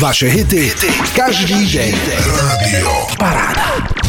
Vaše 0.00 0.28
hity, 0.28 0.60
hity. 0.60 0.92
každý. 1.16 1.78
Rádio 2.20 3.06
Paráda. 3.18 4.05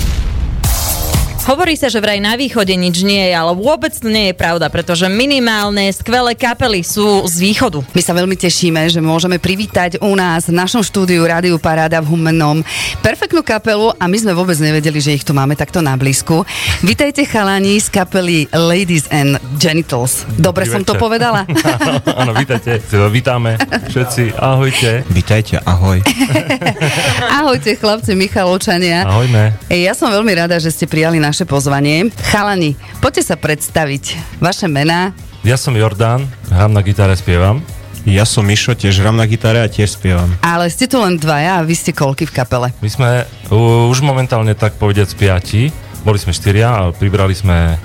Hovorí 1.47 1.79
sa, 1.79 1.87
že 1.87 2.03
vraj 2.03 2.19
na 2.19 2.35
východe 2.35 2.75
nič 2.75 3.07
nie 3.07 3.31
je, 3.31 3.31
ale 3.31 3.55
vôbec 3.55 3.95
to 3.95 4.11
nie 4.11 4.29
je 4.29 4.35
pravda, 4.35 4.67
pretože 4.67 5.07
minimálne 5.07 5.87
skvelé 5.95 6.35
kapely 6.35 6.83
sú 6.83 7.23
z 7.23 7.39
východu. 7.39 7.87
My 7.95 8.03
sa 8.03 8.11
veľmi 8.11 8.35
tešíme, 8.35 8.83
že 8.91 8.99
môžeme 8.99 9.39
privítať 9.39 9.95
u 10.03 10.11
nás 10.19 10.51
v 10.51 10.59
našom 10.59 10.83
štúdiu 10.83 11.23
Rádiu 11.23 11.55
Paráda 11.55 12.03
v 12.03 12.11
Humennom 12.11 12.67
perfektnú 12.99 13.47
kapelu 13.47 13.95
a 13.95 14.11
my 14.11 14.17
sme 14.19 14.35
vôbec 14.35 14.59
nevedeli, 14.59 14.99
že 14.99 15.15
ich 15.15 15.23
tu 15.23 15.31
máme 15.31 15.55
takto 15.55 15.79
na 15.79 15.95
blízku. 15.95 16.43
Vítajte 16.83 17.23
chalani 17.23 17.79
z 17.79 17.95
kapely 17.95 18.51
Ladies 18.51 19.07
and 19.07 19.39
Genitals. 19.55 20.27
Dobre 20.35 20.67
som 20.67 20.83
to 20.83 20.99
povedala? 20.99 21.47
Áno, 22.27 22.35
vítajte, 22.35 22.83
vítame 23.07 23.55
všetci, 23.87 24.35
ahojte. 24.35 25.07
Vítajte, 25.15 25.63
ahoj. 25.63 26.03
Ahojte 27.39 27.79
chlapci 27.79 28.19
Michalovčania. 28.19 29.07
Ahojme. 29.07 29.55
Ja 29.71 29.95
som 29.95 30.11
veľmi 30.11 30.35
rada, 30.35 30.59
že 30.59 30.75
ste 30.75 30.83
prijali 30.83 31.23
naše 31.37 31.53
pozvanie. 31.53 32.09
Chalani, 32.33 32.73
poďte 32.97 33.29
sa 33.29 33.37
predstaviť. 33.37 34.17
Vaše 34.41 34.65
mená? 34.65 35.13
Ja 35.45 35.53
som 35.53 35.77
Jordán, 35.77 36.25
hrám 36.49 36.73
na 36.73 36.81
gitare, 36.81 37.13
spievam. 37.13 37.61
Ja 38.09 38.25
som 38.25 38.41
Mišo, 38.41 38.73
tiež 38.73 38.97
hrám 39.05 39.13
na 39.13 39.29
gitare 39.29 39.61
a 39.61 39.69
tiež 39.69 40.01
spievam. 40.01 40.33
Ale 40.41 40.65
ste 40.73 40.89
tu 40.89 40.97
len 40.97 41.13
dvaja 41.13 41.61
a 41.61 41.61
vy 41.61 41.77
ste 41.77 41.93
koľky 41.93 42.25
v 42.25 42.33
kapele? 42.33 42.73
My 42.81 42.89
sme 42.89 43.09
uh, 43.53 43.85
už 43.85 44.01
momentálne 44.01 44.57
tak 44.57 44.81
povedať 44.81 45.13
piati. 45.13 45.69
Boli 46.01 46.17
sme 46.17 46.33
štyria 46.33 46.73
a 46.73 46.89
pribrali 46.89 47.37
sme 47.37 47.77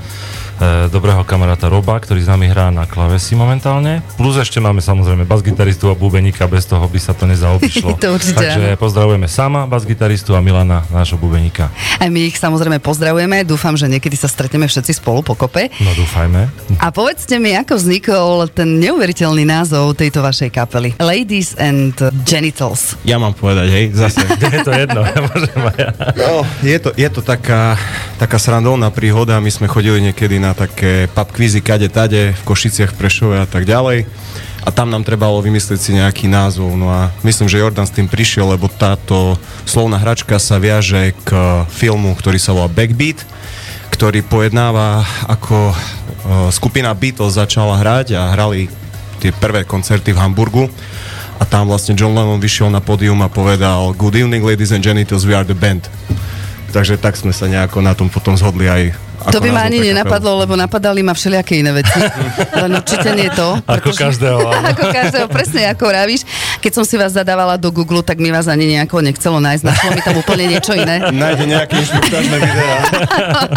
dobrého 0.89 1.23
kamaráta 1.27 1.67
Roba, 1.67 1.99
ktorý 1.99 2.23
s 2.23 2.29
nami 2.29 2.49
hrá 2.51 2.69
na 2.69 2.87
klavesi 2.87 3.35
momentálne. 3.35 4.05
Plus 4.17 4.37
ešte 4.37 4.61
máme 4.61 4.79
samozrejme 4.79 5.27
basgitaristu 5.27 5.91
a 5.91 5.95
bubeníka, 5.95 6.47
bez 6.47 6.69
toho 6.69 6.85
by 6.87 6.99
sa 7.01 7.13
to 7.17 7.27
nezaobišlo. 7.27 7.95
To 8.03 8.19
určite 8.19 8.35
Takže 8.35 8.75
pozdravujeme 8.83 9.31
sama 9.31 9.69
basgitaristu 9.71 10.35
a 10.35 10.43
Milana, 10.43 10.83
nášho 10.91 11.21
bubeníka. 11.21 11.71
A 12.03 12.11
my 12.11 12.33
ich 12.33 12.37
samozrejme 12.41 12.83
pozdravujeme. 12.83 13.47
Dúfam, 13.47 13.79
že 13.79 13.87
niekedy 13.87 14.19
sa 14.19 14.27
stretneme 14.27 14.67
všetci 14.67 14.99
spolu 14.99 15.23
pokope. 15.23 15.71
No 15.79 15.95
dúfajme. 15.95 16.51
A 16.83 16.91
povedzte 16.91 17.39
mi, 17.39 17.55
ako 17.55 17.79
vznikol 17.79 18.51
ten 18.51 18.83
neuveriteľný 18.83 19.47
názov 19.47 19.95
tejto 19.95 20.25
vašej 20.25 20.51
kapely. 20.51 20.99
Ladies 20.99 21.55
and 21.61 21.95
Genitals. 22.27 22.99
Ja 23.07 23.23
mám 23.23 23.39
povedať, 23.39 23.67
hej, 23.71 23.85
zase. 23.95 24.25
Je 24.53 24.61
to 24.67 24.73
jedno, 24.75 25.01
môžem 25.31 25.63
aj 25.63 25.77
ja. 25.79 25.91
No, 26.19 26.45
je 26.61 26.79
to, 26.79 26.91
je 26.93 27.09
to 27.09 27.21
taká, 27.25 27.75
taká 28.21 28.37
srandovná 28.37 28.93
príhoda. 28.93 29.41
My 29.41 29.49
sme 29.49 29.67
chodili 29.67 30.05
niekedy 30.05 30.37
na 30.37 30.52
také 30.53 31.09
pub 31.11 31.29
quizy 31.33 31.61
kade 31.61 31.89
tade 31.89 32.37
v 32.37 32.43
Košiciach, 32.47 32.93
v 32.95 32.99
Prešove 32.99 33.37
a 33.43 33.47
tak 33.49 33.65
ďalej. 33.65 34.07
A 34.63 34.71
tam 34.71 34.95
nám 34.95 35.03
trebalo 35.03 35.43
vymyslieť 35.43 35.81
si 35.83 35.91
nejaký 35.99 36.31
názov. 36.31 36.79
No 36.79 36.87
a 36.87 37.11
myslím, 37.27 37.51
že 37.51 37.59
Jordan 37.59 37.83
s 37.83 37.95
tým 37.95 38.07
prišiel, 38.07 38.47
lebo 38.47 38.71
táto 38.71 39.35
slovná 39.67 39.99
hračka 39.99 40.39
sa 40.39 40.63
viaže 40.63 41.19
k 41.27 41.31
filmu, 41.67 42.15
ktorý 42.15 42.39
sa 42.39 42.55
volá 42.55 42.71
Backbeat, 42.71 43.27
ktorý 43.91 44.23
pojednáva, 44.23 45.03
ako 45.27 45.75
e, 45.75 45.77
skupina 46.55 46.95
Beatles 46.95 47.35
začala 47.35 47.75
hrať 47.75 48.15
a 48.15 48.31
hrali 48.31 48.71
tie 49.19 49.35
prvé 49.35 49.67
koncerty 49.67 50.15
v 50.15 50.23
Hamburgu 50.23 50.71
a 51.39 51.47
tam 51.47 51.67
vlastne 51.67 51.99
John 51.99 52.15
Lennon 52.15 52.39
vyšiel 52.39 52.71
na 52.71 52.79
pódium 52.79 53.19
a 53.23 53.31
povedal 53.31 53.91
Good 53.99 54.15
evening 54.15 54.47
ladies 54.47 54.71
and 54.71 54.79
genitals, 54.79 55.27
we 55.27 55.35
are 55.35 55.43
the 55.43 55.59
band. 55.59 55.91
Takže 56.71 57.03
tak 57.03 57.19
sme 57.19 57.35
sa 57.35 57.51
nejako 57.51 57.83
na 57.83 57.99
tom 57.99 58.07
potom 58.07 58.39
zhodli 58.39 58.71
aj 58.71 58.95
To 59.31 59.39
by 59.39 59.51
ma 59.55 59.69
ani 59.69 59.79
nenapadlo, 59.79 60.43
lebo 60.43 60.59
napadali 60.59 61.05
ma 61.05 61.15
všelijaké 61.15 61.63
iné 61.63 61.71
veci. 61.71 61.99
Len 62.63 62.71
určite 62.75 63.09
nie 63.15 63.29
to. 63.31 63.59
Ako 63.69 63.95
každého, 63.95 64.41
áno. 64.43 64.67
ako 64.73 64.85
každého, 64.91 65.27
presne 65.31 65.69
ako 65.71 65.85
vravíš. 65.91 66.27
Keď 66.59 66.73
som 66.73 66.85
si 66.87 66.99
vás 66.99 67.15
zadávala 67.15 67.61
do 67.61 67.71
Google, 67.71 68.03
tak 68.03 68.19
mi 68.19 68.35
vás 68.35 68.51
ani 68.51 68.67
nejako 68.75 69.05
nechcelo 69.05 69.39
nájsť. 69.39 69.65
Našlo 69.67 69.89
mi 69.95 70.01
tam 70.03 70.17
úplne 70.19 70.45
niečo 70.51 70.73
iné. 70.75 70.99
Nájde 71.23 71.45
nejaké 71.47 71.75
inštruktážne 71.79 72.37
videá. 72.39 72.79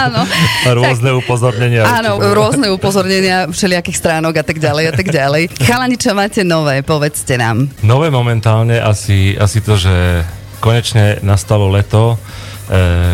Áno. 0.10 0.22
Rôzne 0.70 1.10
upozornenia. 1.18 1.82
Áno, 1.88 2.20
rôzne 2.20 2.68
upozornenia 2.70 3.50
všelijakých 3.50 3.98
stránok 3.98 4.42
a 4.42 4.44
tak 4.46 4.58
ďalej 4.60 4.84
a 4.90 4.94
tak 4.94 5.08
ďalej. 5.10 5.44
Chalani, 5.64 5.96
čo 5.98 6.12
máte 6.14 6.44
nové, 6.44 6.84
povedzte 6.86 7.40
nám. 7.40 7.72
Nové 7.82 8.12
momentálne 8.12 8.78
asi, 8.82 9.34
asi 9.38 9.64
to, 9.64 9.80
že 9.80 10.26
konečne 10.60 11.22
nastalo 11.22 11.70
leto, 11.70 12.18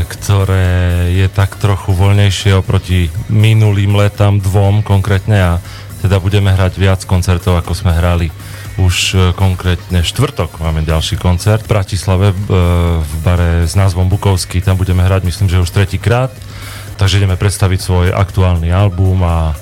ktoré 0.08 1.12
je 1.12 1.28
tak 1.28 1.60
trochu 1.60 1.92
voľnejšie 1.92 2.56
oproti 2.56 3.12
minulým 3.28 4.00
letám, 4.00 4.40
dvom 4.40 4.80
konkrétne 4.80 5.38
a 5.38 5.54
teda 6.02 6.18
budeme 6.18 6.50
hrať 6.50 6.74
viac 6.82 7.02
koncertov, 7.06 7.60
ako 7.62 7.78
sme 7.78 7.94
hrali 7.94 8.34
už 8.82 8.96
e, 9.14 9.18
konkrétne 9.38 10.02
štvrtok. 10.02 10.58
Máme 10.64 10.82
ďalší 10.82 11.22
koncert 11.22 11.62
v 11.68 11.72
Bratislave 11.78 12.34
e, 12.34 12.36
v 13.04 13.14
bare 13.22 13.70
s 13.70 13.78
názvom 13.78 14.10
Bukovský, 14.10 14.66
tam 14.66 14.82
budeme 14.82 15.06
hrať 15.06 15.22
myslím, 15.28 15.48
že 15.52 15.62
už 15.62 15.70
tretíkrát, 15.70 16.34
takže 16.98 17.22
ideme 17.22 17.38
predstaviť 17.38 17.80
svoj 17.80 18.08
aktuálny 18.16 18.74
album 18.74 19.22
a, 19.22 19.54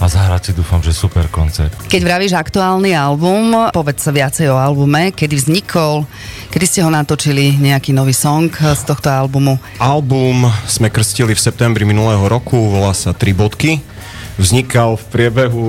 a 0.00 0.04
zahrať 0.10 0.50
si 0.50 0.52
dúfam, 0.56 0.82
že 0.82 0.90
super 0.90 1.30
koncert. 1.30 1.70
Keď 1.86 2.02
vravíš 2.02 2.34
aktuálny 2.34 2.92
album, 2.92 3.70
povedz 3.70 4.02
sa 4.02 4.10
viacej 4.10 4.50
o 4.50 4.58
albume, 4.58 5.14
kedy 5.14 5.38
vznikol, 5.38 6.04
kedy 6.50 6.64
ste 6.66 6.80
ho 6.82 6.90
natočili, 6.90 7.54
nejaký 7.58 7.94
nový 7.94 8.12
song 8.12 8.50
z 8.50 8.82
tohto 8.82 9.08
albumu. 9.08 9.56
Album 9.78 10.50
sme 10.66 10.90
krstili 10.90 11.32
v 11.32 11.40
septembri 11.40 11.86
minulého 11.86 12.22
roku, 12.26 12.58
volá 12.58 12.90
sa 12.92 13.14
Tri 13.14 13.30
bodky. 13.30 13.93
Vznikal 14.34 14.98
v 14.98 15.04
priebehu 15.14 15.66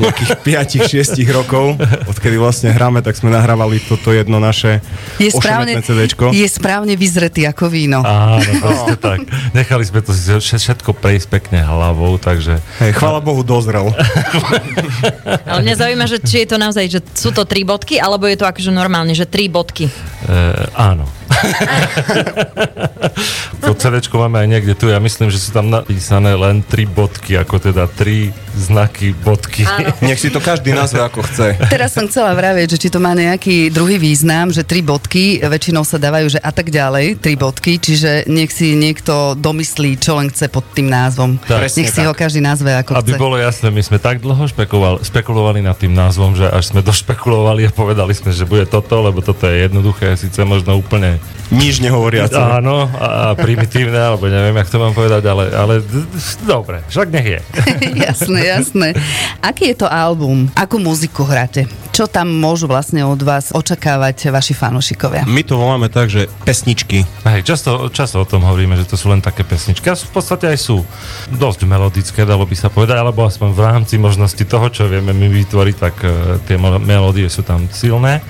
nejakých 0.00 0.30
5-6 0.88 1.20
rokov, 1.32 1.76
odkedy 2.08 2.36
vlastne 2.36 2.72
hráme, 2.72 3.00
tak 3.00 3.16
sme 3.16 3.32
nahrávali 3.32 3.80
toto 3.80 4.12
jedno 4.12 4.40
naše 4.40 4.80
Je 5.20 5.32
správne, 5.32 5.76
CDčko. 5.80 6.32
je 6.32 6.48
správne 6.48 6.96
vyzretý 6.96 7.44
ako 7.48 7.68
víno. 7.68 8.00
Áno, 8.04 8.40
presne 8.64 8.96
tak. 8.96 9.18
Nechali 9.52 9.84
sme 9.84 10.00
to 10.04 10.12
si 10.12 10.32
všetko 10.36 10.96
prejsť 10.96 11.26
pekne 11.28 11.60
hlavou, 11.64 12.16
takže 12.20 12.60
Hej, 12.80 12.96
chvála 12.96 13.20
Bohu, 13.20 13.40
dozrel. 13.44 13.92
Ale 15.48 15.60
mňa 15.64 15.74
zaujíma, 15.76 16.04
že 16.08 16.18
či 16.20 16.44
je 16.44 16.48
to 16.48 16.56
naozaj, 16.60 16.84
že 16.88 17.00
sú 17.16 17.32
to 17.32 17.44
tri 17.44 17.64
bodky, 17.64 18.00
alebo 18.00 18.28
je 18.28 18.36
to 18.38 18.46
akože 18.48 18.70
normálne, 18.72 19.12
že 19.12 19.28
tri 19.28 19.48
bodky. 19.48 19.88
e, 20.28 20.32
áno. 20.76 21.08
to 23.64 23.74
CD 23.74 24.00
máme 24.14 24.38
aj 24.42 24.48
niekde 24.48 24.74
tu. 24.74 24.88
Ja 24.88 25.00
myslím, 25.02 25.30
že 25.30 25.40
sú 25.40 25.52
tam 25.52 25.70
napísané 25.70 26.34
len 26.34 26.62
tri 26.64 26.86
bodky, 26.86 27.36
ako 27.38 27.58
teda 27.60 27.86
tri 27.90 28.32
znaky 28.56 29.12
bodky. 29.12 29.68
Áno. 29.68 29.92
Nech 30.08 30.20
si 30.20 30.32
to 30.32 30.40
každý 30.40 30.72
nazve 30.72 31.04
ako 31.04 31.22
chce. 31.28 31.60
Teraz 31.68 31.92
som 31.92 32.08
chcela 32.08 32.32
vravieť, 32.32 32.76
že 32.76 32.78
či 32.80 32.88
to 32.88 32.98
má 32.98 33.12
nejaký 33.12 33.68
druhý 33.68 34.00
význam, 34.00 34.48
že 34.48 34.64
tri 34.64 34.80
bodky, 34.80 35.44
väčšinou 35.44 35.84
sa 35.84 36.00
dávajú, 36.00 36.36
že 36.36 36.40
a 36.40 36.50
tak 36.50 36.72
ďalej, 36.72 37.20
tri 37.20 37.36
bodky, 37.36 37.76
čiže 37.76 38.24
nech 38.26 38.50
si 38.50 38.72
niekto 38.72 39.36
domyslí, 39.36 40.00
čo 40.00 40.16
len 40.16 40.32
chce 40.32 40.48
pod 40.48 40.64
tým 40.72 40.88
názvom. 40.88 41.36
Tak. 41.44 41.68
nech 41.68 41.92
si 41.92 41.94
Presne 41.96 42.08
ho 42.08 42.14
každý 42.16 42.40
nazve 42.40 42.72
ako 42.72 42.96
Aby 42.96 43.14
chce. 43.14 43.20
bolo 43.20 43.36
jasné, 43.36 43.68
my 43.68 43.82
sme 43.84 43.98
tak 44.00 44.24
dlho 44.24 44.48
špekulovali, 44.48 45.04
špekulovali 45.04 45.60
nad 45.60 45.76
tým 45.76 45.92
názvom, 45.92 46.34
že 46.34 46.48
až 46.48 46.72
sme 46.72 46.80
došpekulovali 46.80 47.68
a 47.68 47.70
povedali 47.70 48.16
sme, 48.16 48.32
že 48.32 48.48
bude 48.48 48.64
toto, 48.64 49.04
lebo 49.04 49.20
toto 49.20 49.44
je 49.44 49.68
jednoduché, 49.68 50.16
síce 50.16 50.40
možno 50.48 50.80
úplne 50.80 51.20
Nič 51.46 51.78
nehovoriace. 51.78 52.34
áno 52.34 52.90
a, 52.90 53.38
primitívne, 53.38 53.94
alebo 53.94 54.26
neviem, 54.26 54.58
jak 54.58 54.66
to 54.66 54.82
mám 54.82 54.90
povedať, 54.90 55.22
ale, 55.30 55.44
ale 55.54 55.74
dobre, 56.42 56.82
však 56.90 57.06
nech 57.14 57.26
je. 57.38 57.40
jasné, 58.10 58.38
jasné. 58.50 58.88
Aký 59.38 59.70
je 59.70 59.78
to 59.78 59.86
album? 59.86 60.50
Akú 60.58 60.82
muziku 60.82 61.22
hráte? 61.22 61.70
Čo 61.94 62.10
tam 62.10 62.28
môžu 62.28 62.66
vlastne 62.66 63.06
od 63.06 63.22
vás 63.22 63.54
očakávať 63.54 64.34
vaši 64.34 64.58
fanúšikovia? 64.58 65.22
My 65.24 65.46
to 65.46 65.54
voláme 65.56 65.86
tak, 65.86 66.10
že 66.10 66.26
pesničky. 66.42 67.06
Hej, 67.22 67.46
často, 67.46 67.88
často 67.94 68.20
o 68.20 68.26
tom 68.26 68.42
hovoríme, 68.42 68.74
že 68.74 68.84
to 68.84 68.98
sú 68.98 69.08
len 69.14 69.22
také 69.22 69.46
pesničky. 69.46 69.86
A 69.86 69.94
sú, 69.94 70.10
v 70.10 70.18
podstate 70.18 70.50
aj 70.50 70.58
sú 70.58 70.82
dosť 71.30 71.62
melodické, 71.64 72.26
dalo 72.26 72.42
by 72.44 72.58
sa 72.58 72.68
povedať, 72.68 72.98
alebo 72.98 73.22
aspoň 73.24 73.48
v 73.54 73.60
rámci 73.62 73.94
možnosti 74.02 74.42
toho, 74.44 74.66
čo 74.68 74.90
vieme 74.90 75.14
my 75.14 75.30
vytvoriť, 75.30 75.76
tak 75.78 75.94
uh, 76.02 76.36
tie 76.44 76.58
mel- 76.58 76.82
melódie 76.82 77.30
sú 77.30 77.46
tam 77.46 77.70
silné. 77.70 78.20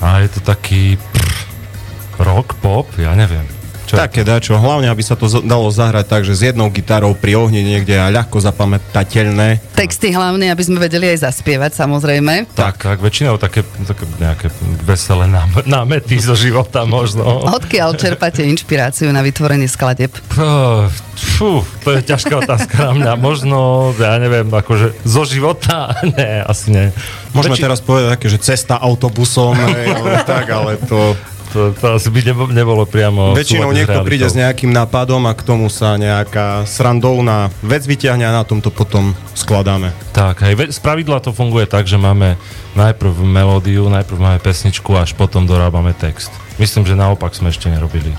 A 0.00 0.24
je 0.24 0.30
to 0.32 0.40
taký 0.40 0.96
prr, 0.96 1.51
rock, 2.22 2.54
pop, 2.56 2.86
ja 2.96 3.12
neviem. 3.12 3.44
Čo 3.82 3.98
je 3.98 4.00
Také 4.00 4.22
dačo. 4.22 4.54
Hlavne, 4.54 4.86
aby 4.86 5.02
sa 5.02 5.12
to 5.12 5.26
z- 5.26 5.42
dalo 5.42 5.66
zahrať 5.68 6.06
tak, 6.06 6.22
že 6.22 6.32
s 6.32 6.42
jednou 6.44 6.70
gitarou 6.70 7.12
pri 7.12 7.34
ohni 7.34 7.60
niekde 7.60 7.92
a 7.92 8.08
ľahko 8.08 8.38
zapamätateľné. 8.38 9.74
Texty 9.74 10.08
hlavne, 10.08 10.48
aby 10.48 10.62
sme 10.62 10.78
vedeli 10.78 11.10
aj 11.10 11.26
zaspievať, 11.26 11.74
samozrejme. 11.74 12.46
Tak, 12.54 12.78
tak, 12.78 12.98
väčšinou 12.98 13.36
také, 13.36 13.60
také 13.82 14.06
nejaké 14.16 14.48
veselé 14.80 15.26
nám- 15.26 15.66
námety 15.66 16.14
zo 16.16 16.32
života 16.32 16.86
možno. 16.86 17.42
Odkiaľ 17.44 17.98
čerpáte 17.98 18.40
inšpiráciu 18.42 19.10
na 19.10 19.20
vytvorenie 19.20 19.66
skladeb? 19.66 20.14
Fú, 21.12 21.60
to 21.82 21.92
je 21.92 22.00
ťažká 22.02 22.38
otázka 22.38 22.74
na 22.80 22.92
mňa. 22.94 23.12
Možno, 23.16 23.58
ja 23.94 24.14
neviem, 24.16 24.46
akože 24.46 24.94
zo 25.02 25.22
života? 25.22 25.90
Nie, 26.16 26.42
asi 26.42 26.70
nie. 26.70 26.86
Môžeme 27.30 27.54
Väčši- 27.54 27.64
teraz 27.64 27.78
povedať 27.78 28.08
také, 28.10 28.26
že 28.28 28.38
cesta 28.38 28.76
autobusom, 28.76 29.58
hej, 29.58 29.90
ale 29.90 30.22
tak, 30.22 30.46
ale 30.48 30.78
to... 30.78 31.18
To, 31.52 31.70
to 31.76 31.86
asi 32.00 32.08
by 32.08 32.20
nebo, 32.24 32.48
nebolo 32.48 32.88
priamo... 32.88 33.36
Väčšinou 33.36 33.76
niekto 33.76 34.00
príde 34.02 34.24
s 34.24 34.34
nejakým 34.34 34.72
nápadom 34.72 35.28
a 35.28 35.36
k 35.36 35.44
tomu 35.44 35.68
sa 35.68 36.00
nejaká 36.00 36.64
srandovná 36.64 37.52
vec 37.60 37.84
vyťahne 37.84 38.24
a 38.24 38.32
na 38.32 38.44
tom 38.44 38.64
to 38.64 38.72
potom 38.72 39.12
skladáme. 39.36 39.92
Tak, 40.16 40.42
hej, 40.48 40.56
z 40.72 40.80
pravidla 40.80 41.20
to 41.20 41.36
funguje 41.36 41.68
tak, 41.68 41.84
že 41.84 42.00
máme 42.00 42.40
najprv 42.72 43.12
melódiu, 43.20 43.86
najprv 43.92 44.18
máme 44.18 44.38
pesničku, 44.40 44.96
až 44.96 45.12
potom 45.12 45.44
dorábame 45.44 45.92
text. 45.92 46.41
Myslím, 46.60 46.84
že 46.84 46.92
naopak 46.92 47.32
sme 47.32 47.48
ešte 47.48 47.72
nerobili. 47.72 48.12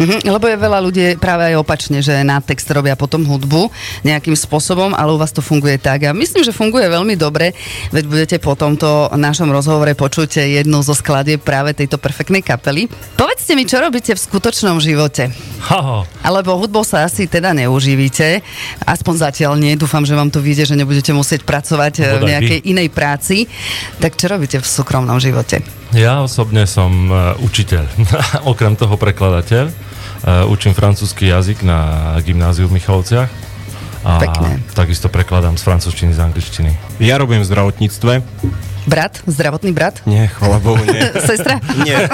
Mhm, 0.00 0.28
lebo 0.28 0.44
je 0.48 0.56
veľa 0.56 0.78
ľudí 0.80 1.04
práve 1.16 1.52
aj 1.52 1.60
opačne, 1.60 2.04
že 2.04 2.20
na 2.24 2.40
text 2.40 2.68
robia 2.72 2.96
potom 2.96 3.24
hudbu 3.24 3.72
nejakým 4.04 4.36
spôsobom, 4.36 4.92
ale 4.92 5.12
u 5.12 5.20
vás 5.20 5.32
to 5.32 5.40
funguje 5.44 5.80
tak. 5.80 6.08
A 6.08 6.16
myslím, 6.16 6.44
že 6.44 6.56
funguje 6.56 6.88
veľmi 6.88 7.16
dobre, 7.16 7.56
veď 7.92 8.04
budete 8.08 8.36
po 8.40 8.56
tomto 8.56 9.12
našom 9.16 9.48
rozhovore 9.48 9.92
počuť 9.96 10.44
jednu 10.44 10.80
zo 10.84 10.92
skladie 10.92 11.40
práve 11.40 11.72
tejto 11.72 11.96
perfektnej 11.96 12.44
kapely. 12.44 12.88
Povedzte 13.16 13.52
mi, 13.56 13.64
čo 13.64 13.80
robíte 13.80 14.12
v 14.12 14.20
skutočnom 14.20 14.80
živote? 14.80 15.32
Ha, 15.68 16.04
Alebo 16.24 16.56
hudbou 16.56 16.84
sa 16.84 17.04
asi 17.04 17.28
teda 17.28 17.52
neuživíte, 17.52 18.40
aspoň 18.84 19.14
zatiaľ 19.28 19.60
nie, 19.60 19.76
dúfam, 19.76 20.04
že 20.04 20.16
vám 20.16 20.32
to 20.32 20.40
vyjde, 20.40 20.72
že 20.72 20.78
nebudete 20.80 21.12
musieť 21.12 21.44
pracovať 21.44 21.94
eh, 22.00 22.04
v 22.04 22.08
Bodaj 22.16 22.28
nejakej 22.28 22.60
inej 22.68 22.88
práci. 22.92 23.48
Tak 24.00 24.16
čo 24.16 24.28
robíte 24.28 24.56
v 24.60 24.66
súkromnom 24.66 25.20
živote? 25.20 25.79
Ja 25.90 26.22
osobne 26.22 26.70
som 26.70 27.10
uh, 27.10 27.34
učiteľ, 27.42 27.84
okrem 28.52 28.78
toho 28.78 28.94
prekladateľ. 28.94 29.64
Uh, 30.20 30.46
učím 30.52 30.76
francúzsky 30.76 31.32
jazyk 31.32 31.66
na 31.66 32.14
gymnáziu 32.22 32.70
v 32.70 32.78
Michalovciach. 32.78 33.30
A 34.00 34.16
Pekné. 34.16 34.64
takisto 34.72 35.12
prekladám 35.12 35.60
z 35.60 35.62
francúzštiny, 35.66 36.16
z 36.16 36.20
angličtiny. 36.24 36.70
Ja 37.04 37.20
robím 37.20 37.44
v 37.44 37.48
zdravotníctve. 37.52 38.12
Brat? 38.88 39.20
Zdravotný 39.28 39.72
brat? 39.76 40.00
Nie, 40.08 40.28
chvala 40.32 40.56
Bohu, 40.60 40.80
nie. 40.88 41.00
Sestra? 41.28 41.60
Nie. 41.84 42.08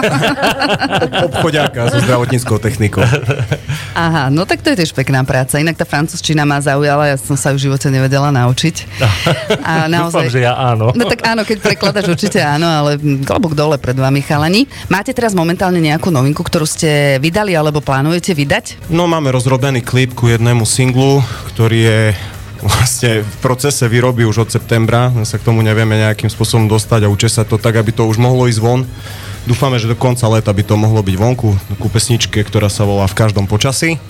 Obchodiáka 1.31 1.91
so 1.91 2.03
zdravotníckou 2.03 2.59
technikou. 2.59 3.03
Aha, 3.95 4.29
no 4.31 4.43
tak 4.49 4.63
to 4.63 4.75
je 4.75 4.83
tiež 4.83 4.93
pekná 4.95 5.23
práca. 5.23 5.63
Inak 5.63 5.79
tá 5.79 5.87
francúzština 5.87 6.43
ma 6.43 6.59
zaujala, 6.59 7.15
ja 7.15 7.17
som 7.17 7.39
sa 7.39 7.55
ju 7.55 7.61
v 7.61 7.71
živote 7.71 7.87
nevedela 7.91 8.35
naučiť. 8.35 8.77
A 9.69 9.87
Dúfam, 9.87 10.29
že 10.31 10.43
ja 10.43 10.55
áno. 10.59 10.91
No 10.95 11.07
tak 11.07 11.23
áno, 11.27 11.43
keď 11.47 11.59
prekladaš 11.63 12.13
určite 12.13 12.43
áno, 12.43 12.67
ale 12.67 12.99
klobúk 13.23 13.55
dole 13.55 13.79
pred 13.79 13.97
vami 13.97 14.23
chalani. 14.23 14.67
Máte 14.91 15.15
teraz 15.15 15.33
momentálne 15.33 15.79
nejakú 15.79 16.11
novinku, 16.11 16.43
ktorú 16.43 16.67
ste 16.67 17.19
vydali 17.23 17.55
alebo 17.55 17.83
plánujete 17.83 18.35
vydať? 18.35 18.91
No 18.93 19.07
máme 19.11 19.33
rozrobený 19.33 19.83
klip 19.83 20.15
ku 20.15 20.31
jednému 20.31 20.67
singlu, 20.67 21.23
ktorý 21.55 21.79
je 21.83 22.01
vlastne 22.63 23.21
v 23.21 23.37
procese 23.45 23.85
výroby 23.85 24.25
už 24.25 24.49
od 24.49 24.51
septembra. 24.53 25.13
My 25.13 25.29
sa 25.29 25.37
k 25.37 25.47
tomu 25.47 25.61
nevieme 25.61 25.99
nejakým 26.01 26.33
spôsobom 26.33 26.71
dostať 26.71 27.05
a 27.05 27.13
učesať 27.13 27.47
to 27.51 27.57
tak, 27.61 27.77
aby 27.77 27.93
to 27.93 28.09
už 28.09 28.17
mohlo 28.17 28.49
ísť 28.49 28.61
von. 28.63 28.89
Dúfame, 29.45 29.79
že 29.79 29.87
do 29.87 29.95
konca 29.95 30.27
leta 30.27 30.51
by 30.51 30.63
to 30.65 30.75
mohlo 30.75 31.05
byť 31.05 31.17
vonku 31.17 31.49
ku 31.79 31.89
pesničke, 31.93 32.43
ktorá 32.43 32.67
sa 32.67 32.83
volá 32.83 33.07
V 33.07 33.19
každom 33.19 33.47
počasí, 33.47 34.01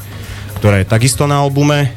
ktorá 0.63 0.81
je 0.81 0.87
takisto 0.89 1.29
na 1.29 1.43
albume. 1.43 1.93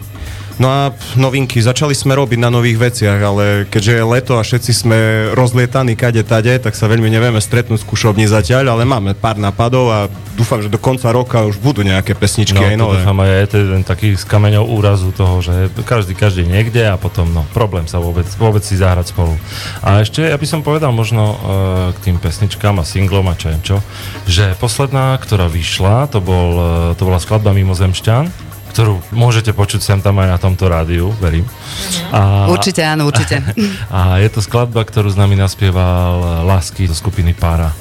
No 0.59 0.67
a 0.67 0.91
novinky, 1.15 1.63
začali 1.63 1.95
sme 1.95 2.19
robiť 2.19 2.35
na 2.35 2.51
nových 2.51 2.91
veciach, 2.91 3.19
ale 3.23 3.43
keďže 3.71 3.95
je 3.95 4.03
leto 4.03 4.33
a 4.35 4.43
všetci 4.43 4.71
sme 4.75 4.97
rozlietaní 5.31 5.95
kade 5.95 6.19
tade, 6.27 6.51
tak 6.59 6.75
sa 6.75 6.91
veľmi 6.91 7.07
nevieme 7.07 7.39
stretnúť 7.39 7.79
skúšovní 7.79 8.27
zatiaľ, 8.27 8.75
ale 8.75 8.83
máme 8.83 9.15
pár 9.15 9.39
nápadov 9.39 9.87
a 9.87 9.99
dúfam, 10.35 10.59
že 10.59 10.67
do 10.67 10.75
konca 10.75 11.15
roka 11.15 11.47
už 11.47 11.63
budú 11.63 11.87
nejaké 11.87 12.11
pesničky 12.11 12.59
No, 12.59 12.67
aj 12.67 12.75
nové. 12.75 12.99
dúfam 12.99 13.17
aj 13.23 13.31
je 13.31 13.47
to 13.47 13.57
jeden 13.63 13.83
taký 13.87 14.07
s 14.19 14.27
kameňou 14.27 14.67
úrazu 14.67 15.15
toho, 15.15 15.39
že 15.39 15.71
každý, 15.87 16.11
každý 16.11 16.43
niekde 16.43 16.91
a 16.91 16.99
potom 16.99 17.31
no, 17.31 17.47
problém 17.55 17.87
sa 17.87 18.03
vôbec, 18.03 18.27
vôbec 18.35 18.59
si 18.59 18.75
zahrať 18.75 19.15
spolu. 19.15 19.39
A 19.79 20.03
ešte, 20.03 20.27
ja 20.27 20.35
by 20.35 20.43
som 20.43 20.59
povedal 20.59 20.91
možno 20.91 21.23
uh, 21.23 21.37
k 21.95 22.11
tým 22.11 22.17
pesničkám 22.19 22.75
a 22.79 22.83
singlom 22.83 23.31
a 23.31 23.35
čo 23.39 23.47
čo, 23.63 23.77
že 24.27 24.59
posledná, 24.59 25.15
ktorá 25.23 25.47
vyšla, 25.47 26.11
to, 26.11 26.19
bol, 26.19 26.49
uh, 26.59 26.69
to 26.99 27.07
bola 27.07 27.17
skladba 27.17 27.55
Mimozemšťan, 27.55 28.48
ktorú 28.69 29.01
môžete 29.09 29.51
počuť 29.51 29.81
sem 29.81 29.99
tam 29.99 30.21
aj 30.21 30.29
na 30.33 30.37
tomto 30.37 30.69
rádiu, 30.69 31.09
verím. 31.17 31.43
A, 32.13 32.47
Určite 32.49 32.85
áno, 32.85 33.09
určite. 33.09 33.41
a 33.93 34.21
je 34.21 34.29
to 34.29 34.39
skladba, 34.45 34.85
ktorú 34.85 35.09
s 35.09 35.17
nami 35.17 35.33
naspieval 35.33 36.45
Lásky 36.45 36.85
zo 36.85 36.95
skupiny 36.95 37.33
Pára. 37.33 37.73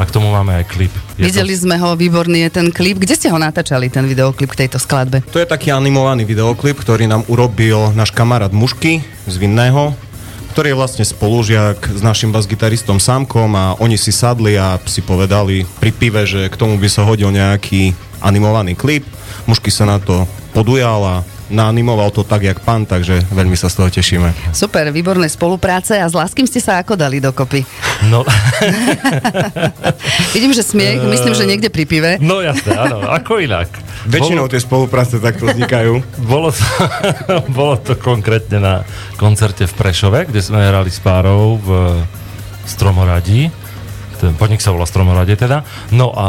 A 0.00 0.08
k 0.08 0.16
tomu 0.16 0.32
máme 0.32 0.56
aj 0.56 0.64
klip. 0.64 0.88
Je 1.20 1.28
Videli 1.28 1.52
to, 1.52 1.68
sme 1.68 1.76
ho, 1.76 1.92
výborný 1.92 2.48
je 2.48 2.50
ten 2.56 2.72
klip. 2.72 2.96
Kde 3.04 3.20
ste 3.20 3.28
ho 3.28 3.36
natáčali, 3.36 3.92
ten 3.92 4.08
videoklip 4.08 4.48
k 4.56 4.64
tejto 4.64 4.80
skladbe? 4.80 5.20
To 5.28 5.36
je 5.36 5.44
taký 5.44 5.76
animovaný 5.76 6.24
videoklip, 6.24 6.80
ktorý 6.80 7.04
nám 7.04 7.28
urobil 7.28 7.92
náš 7.92 8.08
kamarát 8.08 8.48
Mušky 8.48 9.04
z 9.28 9.34
Vinného, 9.36 9.92
ktorý 10.56 10.72
je 10.72 10.80
vlastne 10.80 11.04
spolužiak 11.04 11.92
s 11.92 12.00
našim 12.00 12.32
basgitaristom 12.32 12.96
Samkom 12.96 13.52
a 13.52 13.76
oni 13.76 14.00
si 14.00 14.08
sadli 14.08 14.56
a 14.56 14.80
si 14.88 15.04
povedali 15.04 15.68
pri 15.84 15.92
pive, 15.92 16.24
že 16.24 16.48
k 16.48 16.56
tomu 16.56 16.80
by 16.80 16.88
sa 16.88 17.04
hodil 17.04 17.28
nejaký 17.28 17.92
animovaný 18.20 18.76
klip. 18.76 19.04
Mušky 19.44 19.72
sa 19.72 19.88
na 19.88 19.98
to 19.98 20.24
podujal 20.52 21.00
a 21.02 21.14
naanimoval 21.50 22.14
to 22.14 22.22
tak, 22.22 22.46
jak 22.46 22.62
pán, 22.62 22.86
takže 22.86 23.26
veľmi 23.34 23.58
sa 23.58 23.66
z 23.66 23.82
toho 23.82 23.90
tešíme. 23.90 24.54
Super, 24.54 24.86
výborné 24.94 25.26
spolupráce 25.26 25.98
a 25.98 26.06
s 26.06 26.14
Láskym 26.14 26.46
ste 26.46 26.62
sa 26.62 26.78
ako 26.78 26.94
dali 26.94 27.18
dokopy? 27.18 27.66
no, 28.06 28.22
Vidím, 30.34 30.54
že 30.54 30.62
smiech, 30.62 31.02
myslím, 31.02 31.34
že 31.34 31.44
niekde 31.50 31.68
pri 31.68 31.84
pive. 31.90 32.10
no 32.22 32.38
jasné, 32.38 32.70
áno, 32.78 33.02
ako 33.02 33.42
inak. 33.42 33.66
Väčšinou 34.06 34.46
tie 34.48 34.62
spolupráce 34.62 35.18
takto 35.20 35.50
vznikajú. 35.50 36.00
Bolo 36.24 36.54
to, 36.54 36.64
bolo 37.58 37.76
to 37.82 37.98
konkrétne 37.98 38.62
na 38.62 38.74
koncerte 39.18 39.66
v 39.66 39.74
Prešove, 39.74 40.30
kde 40.30 40.40
sme 40.40 40.62
hrali 40.62 40.88
s 40.88 41.02
párov 41.02 41.60
v 41.60 41.68
Stromoradí. 42.64 43.50
Ten 44.20 44.36
podnik 44.36 44.60
sa 44.60 44.76
volá 44.76 44.84
Stromoradie 44.84 45.34
teda. 45.34 45.64
No 45.88 46.12
a 46.12 46.28